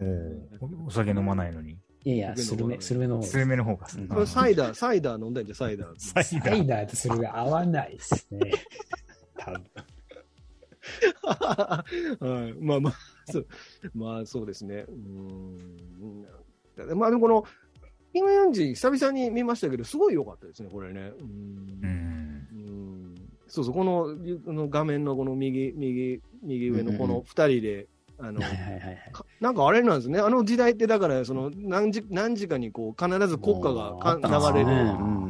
[0.00, 0.86] うんあ。
[0.86, 1.78] お酒飲まないのに。
[2.04, 4.26] いやいや、スルメ、スルメの方スルメの方が。
[4.26, 5.94] サイダー、サイダー飲んだんじゃん、サイダー。
[5.96, 8.52] サイサダーイダーとスルメ合わないですね。
[9.38, 9.64] 多分。
[11.24, 11.84] は
[12.48, 12.94] い、まあまあ、
[13.30, 13.46] そう
[13.94, 14.84] まあそうですね。
[14.88, 16.26] うん。
[16.98, 17.44] まあでもこの、
[18.12, 21.12] キム・ヨンジ、久々に見ましたけど、すごい良かったですね、これね。
[21.18, 21.88] うんうん。
[21.88, 21.90] う
[22.70, 23.14] ん
[23.48, 27.86] そうそう、このこの画面のこの右、右、右上のこの二人で、
[28.18, 28.40] あの、
[29.40, 34.18] なんかあれなんですね、あの時代ってだから、その何時何時かにこう必ず国歌がか
[34.52, 34.70] 流れる。
[34.70, 34.72] う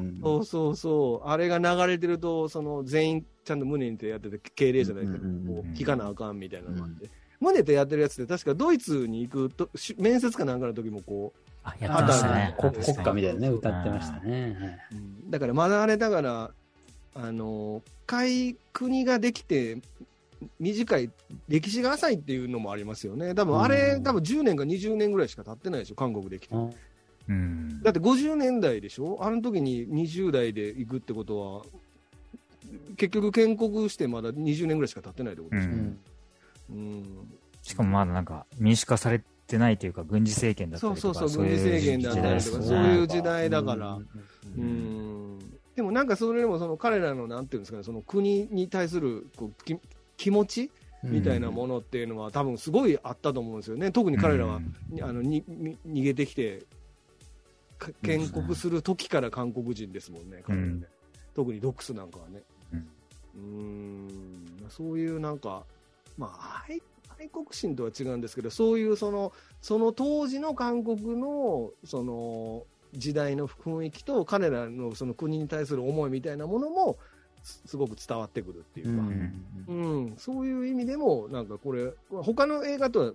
[0.00, 7.10] んそうそうそう、あれが流れてると、その全員ちゃんと胸に手やってて、敬礼じゃないですか、うんうんうんこう聞かなあかんみたいなのがあって、
[7.44, 12.54] 胸手やってるやつって、確かドイツに行くと、し面接かなんかの時もこあ、やってましたね。
[12.58, 14.78] 国歌みたいなね、歌ってましたね。
[15.30, 16.50] だからまだあれだから、
[17.14, 19.78] あの、海国ができて、
[20.60, 21.10] 短い、
[21.48, 23.34] 歴史が浅いっていうのもありますよね。
[23.34, 26.54] 多分あれ、うん多分10年か20年ぐらいしか経ってないでしょ、韓国できて。
[26.54, 26.68] あ
[27.28, 27.82] うん。
[27.82, 29.18] だって50年代でしょ？
[29.22, 31.62] あの時に20代で行くってことは、
[32.96, 35.68] 結局建国してまだ20年ぐらいしか経ってないってことでしょ。
[35.70, 35.98] うんうん
[37.62, 41.00] しかもまだなんか民主化されてないというか、軍事政権だったりとか。
[41.00, 43.94] そうそうそう、軍事政権だったりとか、時そういう時代だから。
[43.94, 44.62] うん。
[44.62, 45.38] うん。
[45.74, 49.76] でもなんかそれでもその彼らのなんていうんですかね、その国に対するこうき
[50.16, 50.70] 気持ち
[51.02, 54.60] みたいなものっていうのは、多分すごいあったと思うんですよね、特に彼らは、
[55.02, 56.64] あのにに逃げてきて、
[57.78, 60.68] か建国する時から韓国人ですもんね、彼らね。
[60.68, 60.86] うん。
[61.34, 62.42] 特にドックスなんかはね。
[62.72, 62.78] うん。
[62.78, 64.70] うーん。
[64.70, 65.64] そういうなんか、
[66.18, 66.82] まあ、愛
[67.18, 76.96] 愛国心とは違うんですけど、そういうそのその当時の韓国のその時代の雰囲気と、彼らのその国に対する思いみたいなものも、
[77.42, 79.02] すすごく伝わってくるっていうか。
[79.68, 83.12] うん、そういう意味でも、なんかこれ、他の映画とは、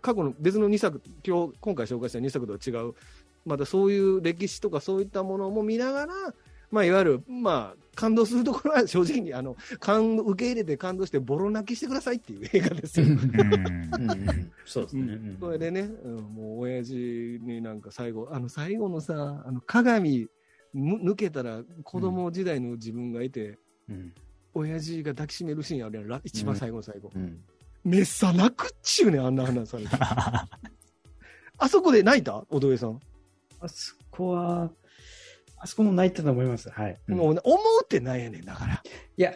[0.00, 2.94] 過去の別の2作、今日、今回紹介した2作とは違う、
[3.44, 6.14] またそういう歴史とかそういったものも見ながら、
[6.70, 13.06] まあ、いわゆる、まあ、感動するところは正直に、あの、感受け入れて感動してボロ泣きしてくださいっていう映画ですよ。
[14.64, 15.14] そうですね。
[15.14, 16.94] うんそれでね、うん、もう親父
[17.42, 20.28] になんか最後、あの最後のさ、あの鏡
[20.72, 24.12] む抜けたら子供時代の自分がいて、うん
[24.56, 27.10] 親父が抱きしめるシーンあるやんら一番最後の最後。
[27.14, 27.40] うん
[27.84, 29.90] めっさ泣くっちゅうねん、あんな話されて。
[31.58, 32.44] あそこで泣いた？
[32.48, 32.98] おどえさん。
[33.60, 34.70] あそこは、
[35.64, 36.68] あそこも泣いたと思います。
[36.68, 37.00] はい。
[37.08, 38.82] もう、思うってなんやねん、だから。
[39.16, 39.32] いや、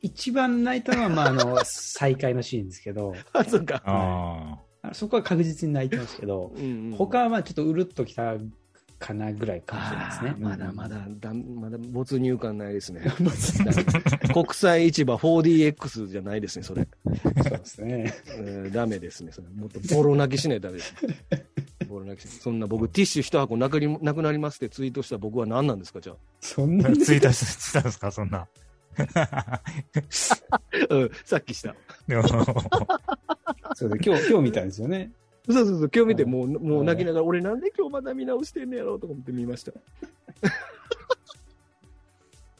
[0.00, 3.82] 一番泣いたのは、まあ、あの、 再会のシーンですけど、あ、そっか。
[3.84, 8.36] ああそこは確実に泣いてますけど、うんうん他はまあちょっとうるっときた
[8.98, 13.02] かなぐらいかもしれないですねまだまだだ、まだ没入感ないですね。
[13.04, 14.32] だ。
[14.32, 16.88] 国際市場 4DX じゃないですね、それ。
[17.42, 18.14] そうですね。
[18.28, 19.48] えーダメですね、それ。
[19.48, 20.94] もっとボロ泣きしないとダメです。
[21.88, 26.16] ボロ泣きしそんな僕、ティッシュ一箱なくりなくなりますってツイートした僕は何なんですか、じゃあ？
[26.40, 28.46] そんなにツイートしたんですか、そんな。
[29.14, 29.60] あ。
[30.90, 31.74] うん、さっきした。
[33.74, 35.10] そうで今日、今日見たんですよね。
[35.48, 39.72] そうそうそう、今日見て、もう、もう泣きながら、俺なんで今日また見直してんねやろうと思って見ました。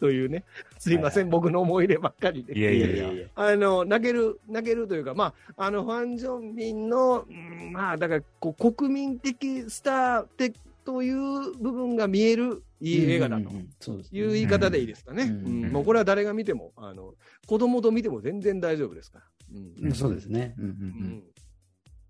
[0.01, 0.45] というね、
[0.88, 2.59] すいません、僕の思い入ればっかりで。
[2.59, 3.27] いやいやいや。
[3.35, 10.53] あの、泣ける、泣けるというか、まあ、あの、ファン・ジョンミンの、うんまあ、だから、こう、国民的スターって、
[10.85, 15.27] という部分が見えるいい映画だという言い方でいいですかね。
[15.27, 17.14] もうこれは誰が見ても、あの、
[17.46, 19.24] 子供と見ても全然大丈夫ですから。
[19.53, 20.55] うんうんそうですね。
[20.59, 20.72] うんううん
[21.18, 21.22] ん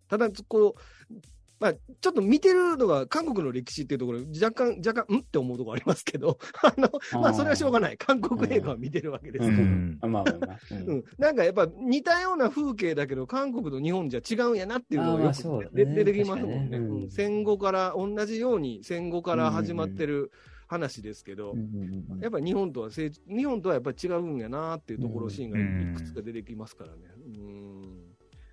[0.09, 1.15] ただ、こう、
[1.61, 6.91] まあ、ちょっと見てるのが韓国の歴史っていうところ、若干、若干、んって思うところありますけど、 あの、
[7.21, 7.97] まあ、それはしょうがない。
[7.97, 9.51] 韓国映画を見てるわけです。
[10.39, 10.59] から。
[10.87, 11.05] うん。
[11.19, 17.07] なんかやっぱ似たような風景だけど、韓国と日本じゃ違うんやなっていうのがよく出出てきますもんね。
[17.11, 20.31] 戦後から、同じように戦後から始まってる
[20.69, 21.55] 話ですけど、
[22.21, 26.99] やっぱり日本とは成日本とはやっぱり違うんやなっていうところ、うんシーンがいくつか出てきますからね。
[27.27, 27.78] うん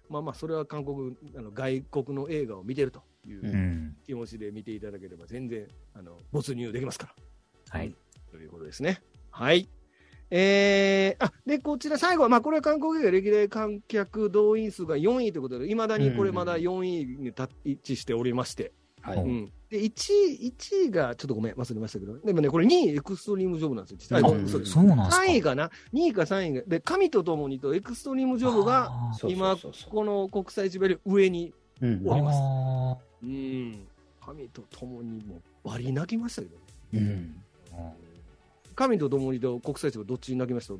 [0.10, 3.98] まあまあ、それは韓国、あの外国の映画を見てるといううんうん。
[4.06, 7.08] 気持ちで見ていただければ、全然あの没入できますか
[7.72, 7.80] ら。
[7.80, 7.94] はい。
[8.32, 9.02] ということですね。
[9.32, 9.70] はい。
[10.32, 19.20] えー、あ、で、こちら最後は、まあ、これは韓国映画歴代観客動員数が4位ということで、いまだにこれまだ4位に立置しておりまして、はい。
[19.20, 19.52] うん。
[19.76, 24.22] で、1位、1位が、ちょっとごめん、忘れましたけど、でもね、これ2位エクストリームジョブなんですよ、実は。
[24.22, 26.62] そうなんですか？3位かな ?2 位か3位が。
[26.66, 28.92] で、神と共にとエクストリームジョブが、
[29.28, 29.58] 今
[29.90, 33.88] この国際市場より上に、うんおりますあうん。
[34.26, 36.62] 神と共にもうバリ泣きましたけどね。
[36.94, 37.92] うんー
[38.76, 40.80] 神と共にと国際市場どっちに泣きました、さ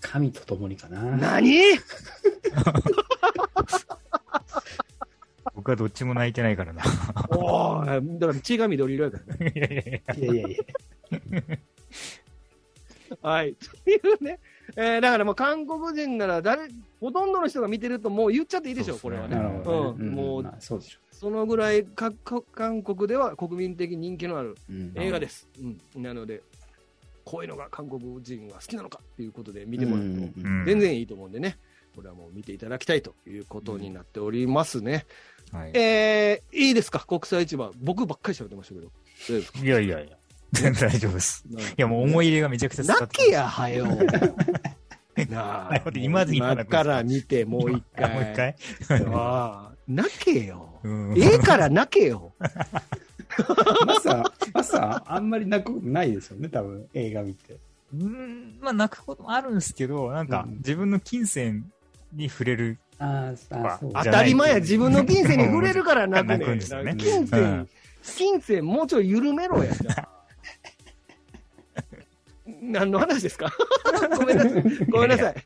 [0.00, 1.00] 神と共にかな。
[1.16, 1.52] 何？
[5.64, 6.82] 僕はどっちも泣いてないからな。
[7.34, 9.52] おーだから血が緑色やからね。
[9.56, 10.14] いやいやいや。
[10.14, 10.56] いやいやい
[11.48, 11.58] や。
[13.22, 13.54] はい。
[13.84, 14.40] というね。
[14.76, 16.68] えーだからもう韓国人なら誰、
[17.00, 19.36] ほとんどの人が見てるともう言っちゃっていいでしょう、これはね。
[19.36, 19.42] ね。
[19.64, 24.72] うんもうまあそうでしょそのぐらいかか韓国では国民的人気のあるう。
[24.72, 25.48] うん映画です。
[25.94, 26.02] うん。
[26.02, 26.42] なので、
[27.24, 31.56] こういうのが韓国人が好きなのかっていうことで見てもらうと、うんうん全然いいと思うんでね。
[31.94, 35.06] これはもう見ていただきたいということになっておりますね。
[35.52, 35.70] はい。
[35.74, 37.04] えー、いいですか？
[37.06, 37.72] 国際市場。
[37.82, 39.64] 僕ばっかり喋ってましたけど。
[39.64, 40.16] いやいやいや。
[40.52, 41.44] 全然大丈夫です。
[41.50, 43.86] いやもう思い入れがめちゃくちゃ伝わって泣けや、はよ。
[45.30, 48.10] なはい今今今から見て、もう一あ回。
[48.14, 48.56] もう一回？
[49.14, 50.80] ああ泣けよ。
[50.82, 52.32] うんええから泣けよ。
[53.86, 57.56] マサ、マサ、あんまり泣くことないですよね、多分、映画見て。
[57.92, 61.70] うん、まあ泣くこともあるんですけど、なんかうん自分の金銭
[62.14, 62.78] に触れる。
[62.98, 64.04] あーあ。
[64.04, 67.68] 当たり前や、自分の金銭に触れるから泣くね泣くんですよね金う銭ん、
[68.16, 69.72] 金銭もうちょい緩めろや、
[72.46, 73.50] 何の話ですか？
[74.18, 74.62] ごめんなさい。
[74.90, 75.34] ごめんなさい。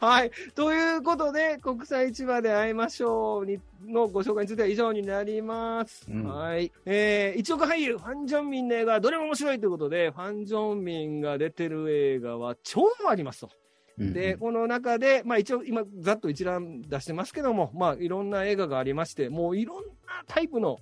[0.00, 0.30] はい。
[0.54, 6.06] ということで、国際市場で会いましょうにのご紹介については以上になります。
[6.10, 6.70] うんはい。
[6.84, 13.50] えー、一億俳優、ファン・ジョンミンの映画はどれも面白いということで、ファン・ジョンミンが出てる映画は超ありますと。
[13.98, 20.78] うんで、この中で、まあ一応今、ざっと一覧出してますけども、まあいろんな映画がありまして、もういろんなタイプの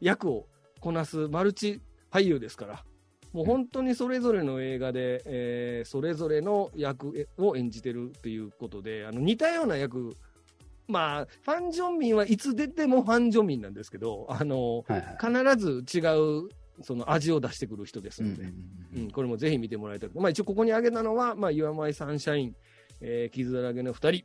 [0.00, 0.46] 役を
[0.80, 2.84] こなすマルチ俳優ですから、
[3.32, 10.16] もう本当にそれぞれの映画で、えーそれぞれの役を演じてるっていうことで、あの似たような役、
[10.88, 15.44] まあ、ファン・ジョンミンはいつ出てもファン・ジョンミンなんですけど、あの、はいはい。
[15.54, 16.48] 必ず違う、
[16.82, 18.44] その味を出してくる人ですので、
[18.96, 20.10] うん、これもぜひ見てもらいたい。
[20.14, 22.56] まあ一応ここに挙げたのは、まあ、岩前サンシャイン、
[23.00, 24.24] えー、傷だらけの二人、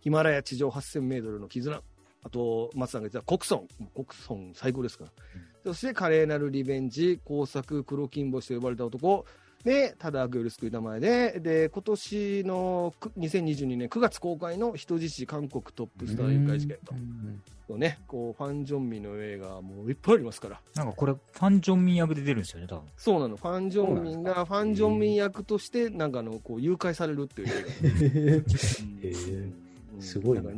[0.00, 1.82] ヒマラヤ地上8000メートルの絆、
[2.22, 5.10] あと、松さんが言ってたコクソン、コクソン最高ですから。
[5.64, 9.24] そして、華麗なるリベンジ、工作、黒金星と呼ばれた男、
[9.64, 20.60] で、ただ悪より救いたまえで、で、今年のく2022年9月公開の人質韓国トップスター誘拐事件とうんとね、こう、ファン・ジョンミの映画もういっぱいありますから。
[20.74, 22.84] なんかこれ、ファン・ジョンミン役で出るんですよね、多分。
[22.96, 30.00] そうなの、ファン・ジョンミンがファン・ジョンミン役として、なんかあの、こう、誘拐されるっていう映画。
[30.00, 30.50] すごいな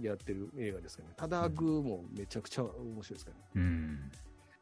[0.00, 1.14] やってる映画ですからね。
[1.16, 3.42] ただグもめちゃくちゃ面白いですからね。
[3.54, 4.10] うん。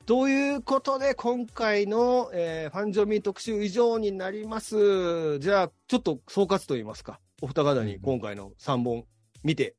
[0.05, 5.39] ということで、今回の、えーファン・ジョンミン特集以上になります。
[5.39, 9.05] じゃあ、ちょっと総括といいますか、お二方に今回の3本
[9.45, 9.77] 見て、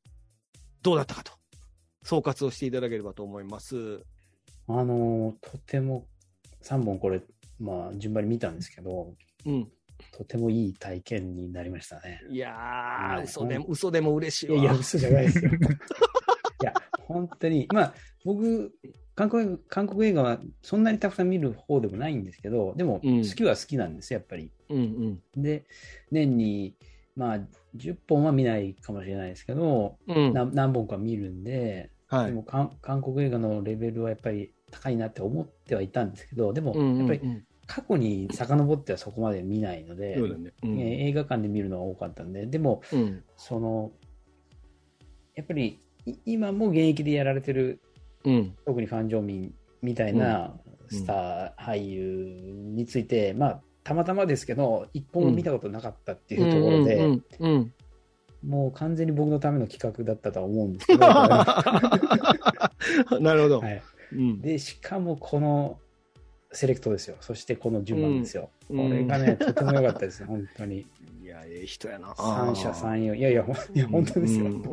[0.82, 1.34] どうだったかと、
[2.04, 4.02] 総括をしていただければと思います。
[4.68, 6.08] あのーとても
[6.64, 7.22] 3本これ、
[7.60, 9.14] まあ、順番に見たんですけど、
[9.46, 9.70] うん。
[10.14, 12.22] とてもいい体験になりましたね。
[12.30, 15.52] いやー、うん嘘でも、嘘でも嬉しいいや、嘘じゃないですよ。
[15.52, 17.94] いや、本当に、まあ、
[18.24, 18.74] 僕、
[19.16, 24.52] 韓国映画韓国映画はそんなにたくさん見る方でもないんですけど、でも、うん好きは好きなんですよ、やっぱり。
[24.70, 25.66] うんで、
[26.12, 26.76] 年に、
[27.16, 27.40] まあ、
[27.78, 30.34] 10本は見ないかもしれないですけど、うん。
[30.34, 32.26] 何本か見るんで、はい。
[32.28, 40.52] でも韓韓国映画のレベルはやっぱり高いなって思ってはいたんですけど、でも、うんうんやっぱりうん過去に遡ってはそこまで見ないので、そうだね。
[40.64, 43.24] うんえー映画館で見るのが多かったんで、でも、うん。
[43.38, 43.92] その、
[45.36, 47.80] やっぱりい今も現役でやられてる、
[48.26, 48.56] うん。
[48.66, 50.54] 特にファン・ジョンミンみたいな
[50.92, 57.74] うんスター俳優について、まあ、たまたまですけど、一本も見たことなかったっていうところで、うんうんうん
[58.46, 62.26] もう完全に僕のための企画だったとは思うんですけど、うんは
[63.22, 63.64] なるほど。
[63.64, 65.80] い、うんで、しかもこの
[66.52, 67.16] セレクトですよ。
[67.22, 68.50] そしてこの順番ですよ。
[68.70, 70.86] うんこれがね、とても良かったです、本当に。
[71.24, 72.14] いや、ええ人やな。
[72.18, 73.16] 三者三様。
[73.16, 74.46] いやいや、いや本当ですよ。
[74.46, 74.64] うんい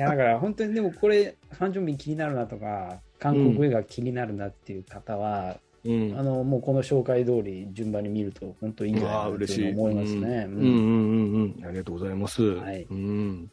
[0.00, 6.14] や、だから本当にでもこれ、ファン・ジョンミン気になるなとか、韓国映画気になるなっていう方は、うん。
[6.18, 9.54] あの、もうこの紹介通り順番に見ると本当いいんじゃないかなと。
[9.70, 10.46] 思いますね。
[10.48, 11.64] うんうんうんうんうん。
[11.66, 12.42] ありがとうございます。
[12.42, 13.50] はいうん。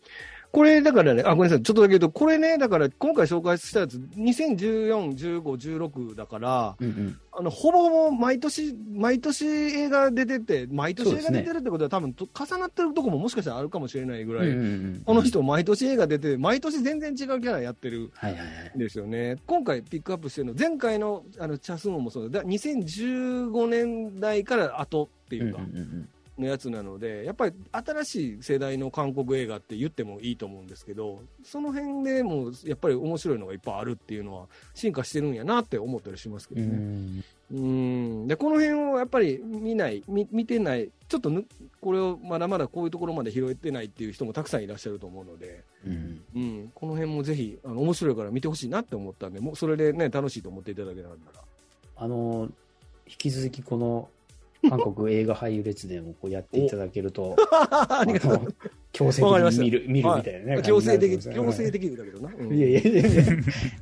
[0.51, 1.63] これ、だからね、あ、ごめんなさい。
[1.63, 5.41] ちょっとだけ言うと、これね、だから、今回紹介したやつ、2014、15、
[5.79, 7.19] 16だから、うんうん。
[7.31, 18.11] あの、ほぼほぼ毎年、毎年映画出てて、毎年映画出てるってことは、多分と重なってるとこももしかしたらあるかもしれないぐらい、うんうんうんこの人、毎年映画出て、毎年全然違うキャラやってる。
[18.15, 18.75] はいはいはい。
[18.75, 19.37] んですよね。
[19.45, 36.77] 今回ピックアップしてるの、前回のあのチャスモンもそうだ、だ2015年代から後っていうか、うんうんうんのやつなので、やっぱり新しい世代の韓国映画って言ってもいいと思うんですけど、その辺でもやっぱり面白いのがいっぱいあるっていうのは、進化してるんやなって思ったりしますけうどね。
[36.77, 41.45] んうんでこの辺をやっぱり見ない、見見てない、ちょっとぬ
[41.81, 51.15] これをまだまだこういうところまで拾えてないっていう人もたくさんいらっしゃると思うので、うんうん、この辺もぜひあの面白いから見てほしいなって思ったんで、もうそれでね、楽しいと思っていただけたら。
[51.99, 52.49] あの、
[53.07, 54.09] 引き続きこの
[54.69, 58.05] 韓国映画俳優列伝をこうやっていただけると、 あ
[58.91, 60.61] 強制的に見る見るみたいなね。
[60.63, 62.33] 強制的、強制的だけどな。
[62.35, 63.03] うんいやいやいや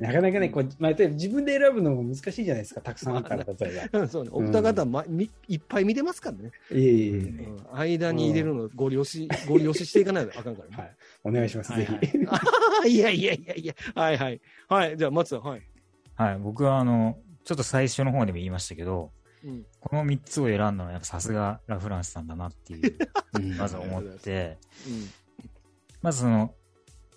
[0.00, 4.00] なかなかね、こうまあ、例えば自分で選ぶのも難しいじゃないですか、たくさんあったら、例えば。
[4.00, 6.50] うんそうね、お二方、まみ、いっぱい見てますからね。
[6.70, 10.74] いやいやいや間に入れるの、ご了承、ご了承していかないとあかんからね。
[10.76, 10.96] やはい。
[11.24, 11.98] お願いします、はいぜは
[12.84, 12.96] いひ。
[12.96, 14.40] いやいやいやいや、はいはい。
[14.68, 15.62] はい、じゃあ、松さん、はい。
[16.16, 16.38] はい。
[16.38, 19.12] 僕はあの、ちょっと最初の方でも言いましたけど、
[19.46, 19.66] うん。
[19.80, 22.98] この3つを選んだのはやっぱさすがラ・フランスさんだなっていう、
[23.34, 25.08] うんまず思って、うん。
[26.02, 26.54] まずその、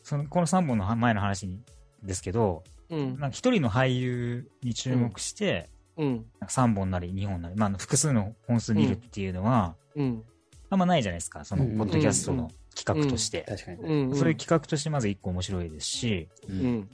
[0.04, 1.62] その、この3本の前の話に
[2.04, 3.20] ですけど、うん。
[3.20, 6.16] なんか一人の俳優に注目して、うん。
[6.16, 10.24] なんか3本なり2本なり、まあ、複数の本数見るっていうのは、うん。
[10.70, 11.44] あんまないじゃないですか。
[11.46, 13.46] そのうん、ポッドキャストの企画として。
[13.48, 16.54] そういう企画としてまず1個面白いですし、う。
[16.54, 16.90] うんん。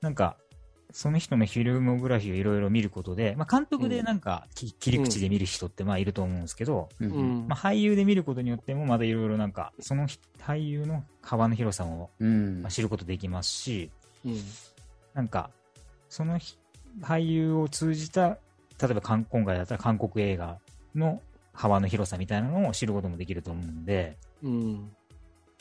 [0.00, 0.36] なんか、
[0.92, 7.04] その人のフィルモグラフィーをいろいろ見ることで、まあ、監督でなんか、き切り口で見る人ってまあいると思うんですけど、う。
[7.04, 7.48] うんん。
[7.48, 12.70] まあ、俳優で見ることによってもまだいろいろなんか、そのひ俳優の幅の広さもうんまあ。
[12.70, 13.90] 知ることできますし、
[14.24, 14.36] うん。
[15.14, 15.50] なんか、
[16.08, 16.56] そのひ
[17.00, 18.38] 俳優を通じた、
[18.80, 20.58] 例えば韓今回だったら韓国映画
[20.94, 21.20] の
[21.52, 24.92] 幅の広さみたいなのを知ることもできると思うんで、うん。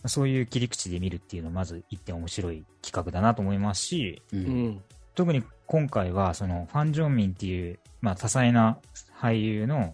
[0.06, 4.38] そういう切り口で見るっていうのはまず一点面白い企画だなと思いますし、う。
[4.38, 4.84] うんん。
[5.20, 8.78] 特に今回はそのファン・ジョンミンっていう、まあ、多彩な
[9.20, 9.93] 俳優の、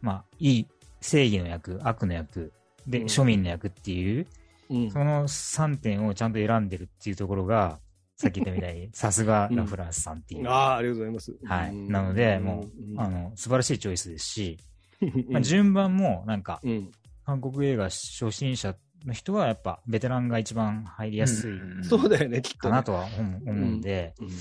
[0.00, 0.66] まあ、いい
[1.00, 2.52] 正義の役、悪の役、
[2.86, 4.28] で、うん庶民の役っていう、
[4.70, 4.90] うん。
[4.92, 7.80] その3点をちゃんと選んでるっていうところが、
[8.16, 10.48] さっき言ったみたいに、 さすがラ・フランスさんっていう。
[10.48, 11.36] ああ、ありがとうございます。
[11.44, 11.70] はい。
[11.70, 14.56] うんなので、もうんう、あの、素晴らしいチョイスですし、
[15.00, 16.92] う んまあ、順番も、なんか、うん。
[17.26, 18.76] 韓国映画初心者
[19.06, 22.70] の人は、やっぱ、ベテランが一番入りやすいうんそうだよね、きっとね。
[22.70, 24.26] かなとは思うんで、うん。
[24.26, 24.32] うん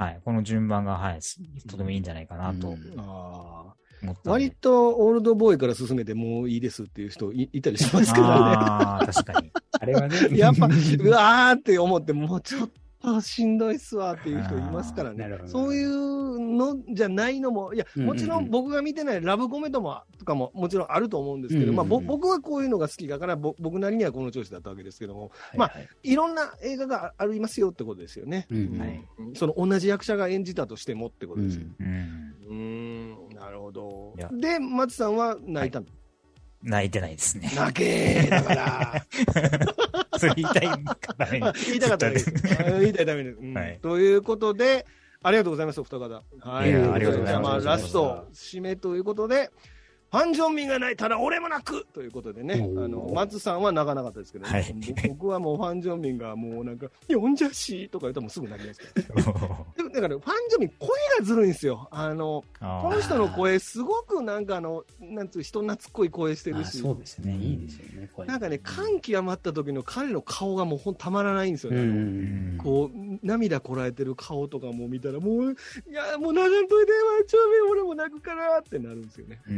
[0.00, 0.20] はい。
[0.24, 1.20] この順番が、はい、
[1.68, 2.74] とてもいいんじゃないかなと
[4.24, 8.32] 割とオールドボーイから進めてもういいですっていう人いいたりしますけどね。
[8.32, 9.52] ああ、確かに。
[9.78, 10.16] あれはね。
[10.38, 12.68] やっぱ、うわーって思って、もうちょっ
[13.02, 15.38] としんどいっすわっていう人いますからね。
[15.46, 25.72] そういうのじゃないのも、いや、もちろん僕が見てないラブコメともとかももちろんあると思うんですけど、僕はこういうのが好きだから、ぼ僕なりにはこの調子だったわけですけども、まあ
[26.02, 28.46] いろんな映画がありますよってことですよね。
[29.34, 31.64] その同じ役者が演じたとしてもってことですよ。
[31.80, 34.14] うんなるほど。
[34.32, 35.86] で、松さんは泣いたの、
[36.62, 37.50] 泣いてないですね。
[37.56, 39.06] 泣けーだから。
[40.18, 41.52] それ言いたいかダメに。
[41.66, 42.32] 言いたかったです。
[42.58, 44.86] あ言いたいためです、うんはいということで、
[45.22, 46.22] ありがとうございます、お二方。
[46.40, 49.50] はいやありがとうございますラスト、締めということで、
[50.10, 54.72] ファン・ジョンミンが泣いたら俺も泣くということでね、あの松さんは泣かなかったですけど、ねはい
[55.08, 58.86] ぼ僕はもうファン・ジョンミンがもうなんか、呼んじゃしとか言ったらもうすぐ泣きますか
[59.76, 59.84] ら。
[59.88, 60.88] でだから、ファン・ジョンミン、声
[61.18, 61.88] がずるいんですよ。
[61.92, 67.36] あの、ここの人の声、すごくなんかあの、なんつう、人懐っこい声してあるし、そうですね。
[67.36, 68.10] いいですよね。
[68.26, 71.82] なんかね、感極まった時の彼の顔がもうほんたまらないんですよね。
[71.82, 79.40] うんううんんこう、涙こらえてる顔とかも見たら、もう、いや、もう泣かんといて、まあ、ちょめ俺も泣くからってなるんですよね。
[79.48, 79.52] う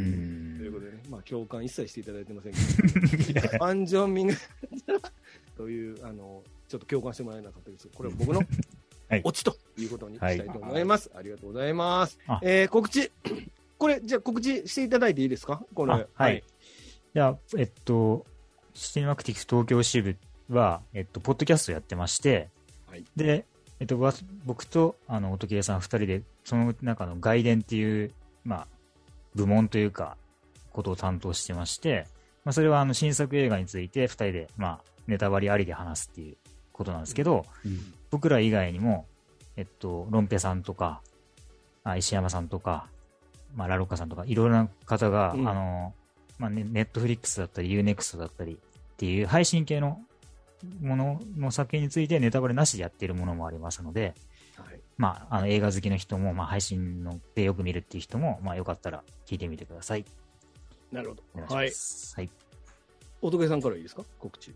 [0.58, 2.58] というんことでね、まあ、共感一切していただいてませんけ
[3.34, 4.34] ど、ファン・ジョンミンが
[5.56, 7.88] という、あの、ちょっと共感してもらえなかったです。
[7.94, 8.40] これは僕の
[9.08, 11.10] はいオチということにしたいと思います。
[11.14, 12.40] ありがとうございますあ。
[12.42, 13.10] えー告知、
[13.78, 15.62] これ、じゃあ告知していただいていいですか？
[15.74, 15.92] これ。
[15.92, 16.42] あはい。
[17.14, 18.24] じゃあ、えっと、
[18.72, 20.16] シネマクティクス東京支部
[20.48, 22.48] は、えっと、ポッドキャストやってまして、
[22.86, 23.44] はいで、
[23.80, 24.14] えっと、わ
[24.46, 28.12] 僕と、あの、音切さん二人で、その中の外伝っていう、
[28.44, 28.68] まあ、
[29.34, 30.16] 部門というか、
[30.72, 32.06] ことを担当してまして、
[32.44, 36.36] まあ、それは、あの、新作映画について二人で、まあ、ネタバレありで話すっていう
[36.72, 37.94] ことなんですけど、うん。
[38.10, 39.06] 僕ら以外にも、
[39.56, 41.02] えっと、ロンペさんとか、
[41.84, 42.86] あ石山さんとか、
[43.54, 45.48] まあ、ラロッカさんとか、いろいろな方が、うん。
[45.48, 45.94] あの、
[46.38, 50.00] まあ、ね、ネットフリックスだったり、UNEXT だったりっていう配信系の
[50.80, 54.14] ものの作品についてネタバレなしでやっているものもありますので、
[54.56, 54.80] はい。
[54.96, 60.04] まあ、あの映画好きの人も、まあ、配信のでよく見るっていう人も、まあ、よかったら聞いてみてください。
[60.92, 61.54] なるほど。
[61.54, 61.72] はい。
[62.16, 62.30] はい。
[63.22, 64.04] 乙さんからいいですか？
[64.18, 64.52] 告知。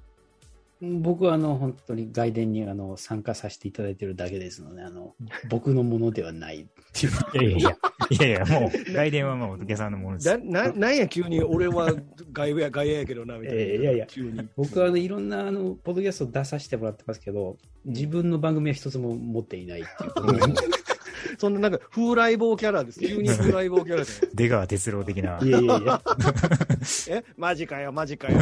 [0.83, 5.15] 僕はあの本当に外伝にあの参加させていただいているだけですので、あの
[5.49, 7.13] 僕のものではないっていう。
[7.43, 7.77] いやいやいや、
[8.11, 10.37] いやいや、もう、来年はもう、仏さんのものですだ。
[10.39, 11.95] ななんや急に俺は
[12.33, 13.63] 外部や外野やけどなみたいな。
[13.63, 14.47] ええいやいや急に。
[14.55, 17.57] 僕はあのいろんなあのポッドキャスト出させてもらってますけど、
[17.87, 20.55] 自分の番組は一つも持っていないっていう
[21.39, 23.01] そんななんか風来坊キャラです。
[23.05, 25.39] 急に風来坊キャラじゃない出川哲郎的な。
[25.43, 26.03] いやいやいや、
[27.11, 27.25] え？
[27.37, 28.39] マジかよ、マジかよ。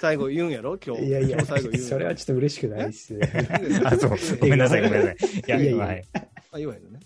[0.00, 0.78] 最後言うんやろ？
[0.78, 1.04] 今日。
[1.04, 3.30] いやいや最後言うそれはちょっと嬉しくないですね。
[3.84, 4.10] あ、そう。
[4.40, 5.16] ごめんなさい、ごめんなさい。
[5.16, 6.04] いや、いやいやはい。
[6.52, 7.00] あ、言わへんのね。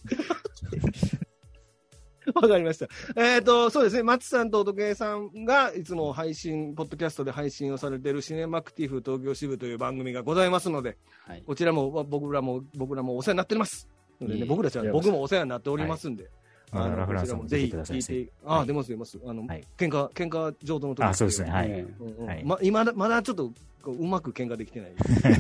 [2.35, 2.87] わかりました。
[3.17, 13.89] えっ、と、そうですね、松さんと時計さんがいつも配信、ポッドキャストで配信をされているシネマクティフ東京支部という番組がございますので、はいこちらもわ僕らも僕らもお世話になっております。
[14.21, 16.33] のでね、僕たちは僕もお世話になっておりますんで、はい
[16.73, 19.19] あのラフランスさんもこちらもぜひ出てください聞いて、あ、出ます出ます。
[19.27, 21.51] あの、はい喧嘩喧嘩上等の時あ、そうですね。
[21.51, 21.69] はい。
[21.69, 23.51] ねうんうんはいま今だまだちょっと
[23.83, 24.93] こううまく喧嘩できてない。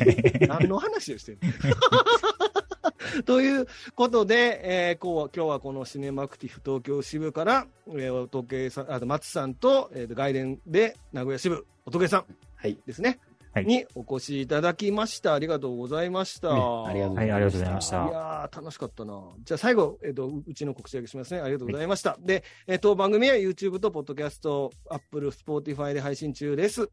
[0.48, 1.38] 何の話をしてる
[3.24, 12.24] ということで、えーこう今日はこのシネマクティフ東京支部から、えー、時計さんあと松さんと,、えーと外伝で名古屋支部、おとけさん
[12.56, 12.76] はい。
[12.86, 13.20] ですね。
[13.56, 15.34] にお越しいただきました。
[15.34, 16.54] ありがとうございました。
[16.54, 17.30] ねありがとうございました。
[17.30, 19.22] はいありがとうございましたいやー、楽しかったな。
[19.42, 21.40] じゃあ最後、えっ、と、ううちの告知だけしますね。
[21.40, 22.16] ありがとうございました。
[22.20, 26.90] で、えっ、と、番組は YouTube と Podcast、Apple、Spotify で配信中です。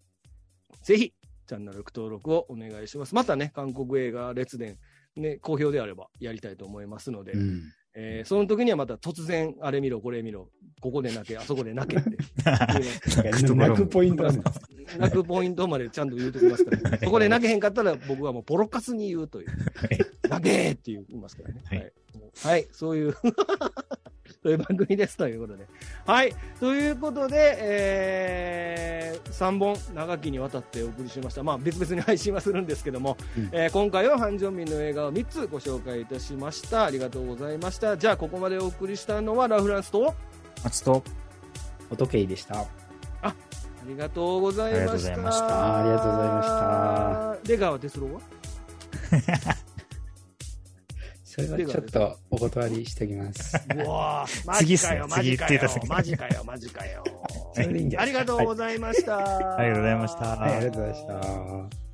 [0.83, 1.13] ぜひ、
[1.47, 3.15] チャンネル登録をお願いします。
[3.15, 4.77] またね、韓国映画列伝、
[5.15, 7.63] ね、好評であればやりたいと思いますので、うん。
[7.99, 12.11] えーその時にはまた突然、あれ見ろ、これ見ろ、ここで泣け、あそこで泣けって。
[13.55, 14.23] 泣くポイント
[14.99, 19.47] 泣くポイントまでちゃんと言うときますから、そこで泣けへんかったら僕はもうポロカスに言うという。
[20.29, 21.61] 泣けーって言いますからね。
[21.65, 21.91] はいはい。
[22.43, 23.15] はい、そういう、
[24.43, 25.67] そういう番組ですということで。
[26.05, 31.43] はい、ということで、えー、3本長きにわたってお送りしました。
[31.43, 36.85] まあ別々に配信はするんですけども、うんえー今回はハン・ジョンミンの映画を3つご紹介いたしました。
[36.85, 37.97] ありがとうございました。
[37.97, 40.15] じゃあここまでお送りしたのはラフランスと、
[40.63, 41.03] 松と、
[41.89, 42.65] お時計でした。
[43.21, 43.33] あ
[43.85, 44.81] りがとうございました。
[44.81, 46.47] ありがとうございましたありがとうございまし
[47.41, 47.47] た。
[47.47, 48.21] 出川哲郎は？
[51.37, 53.53] それはちょっとお断りしておきます。
[54.57, 57.03] 次っすね次言ってた、マジかよ、マジかよ。
[57.55, 57.61] あ
[58.05, 59.57] りがとうございました。
[59.57, 60.25] ありがとうございました。
[60.25, 61.86] はい、ありがとうございました。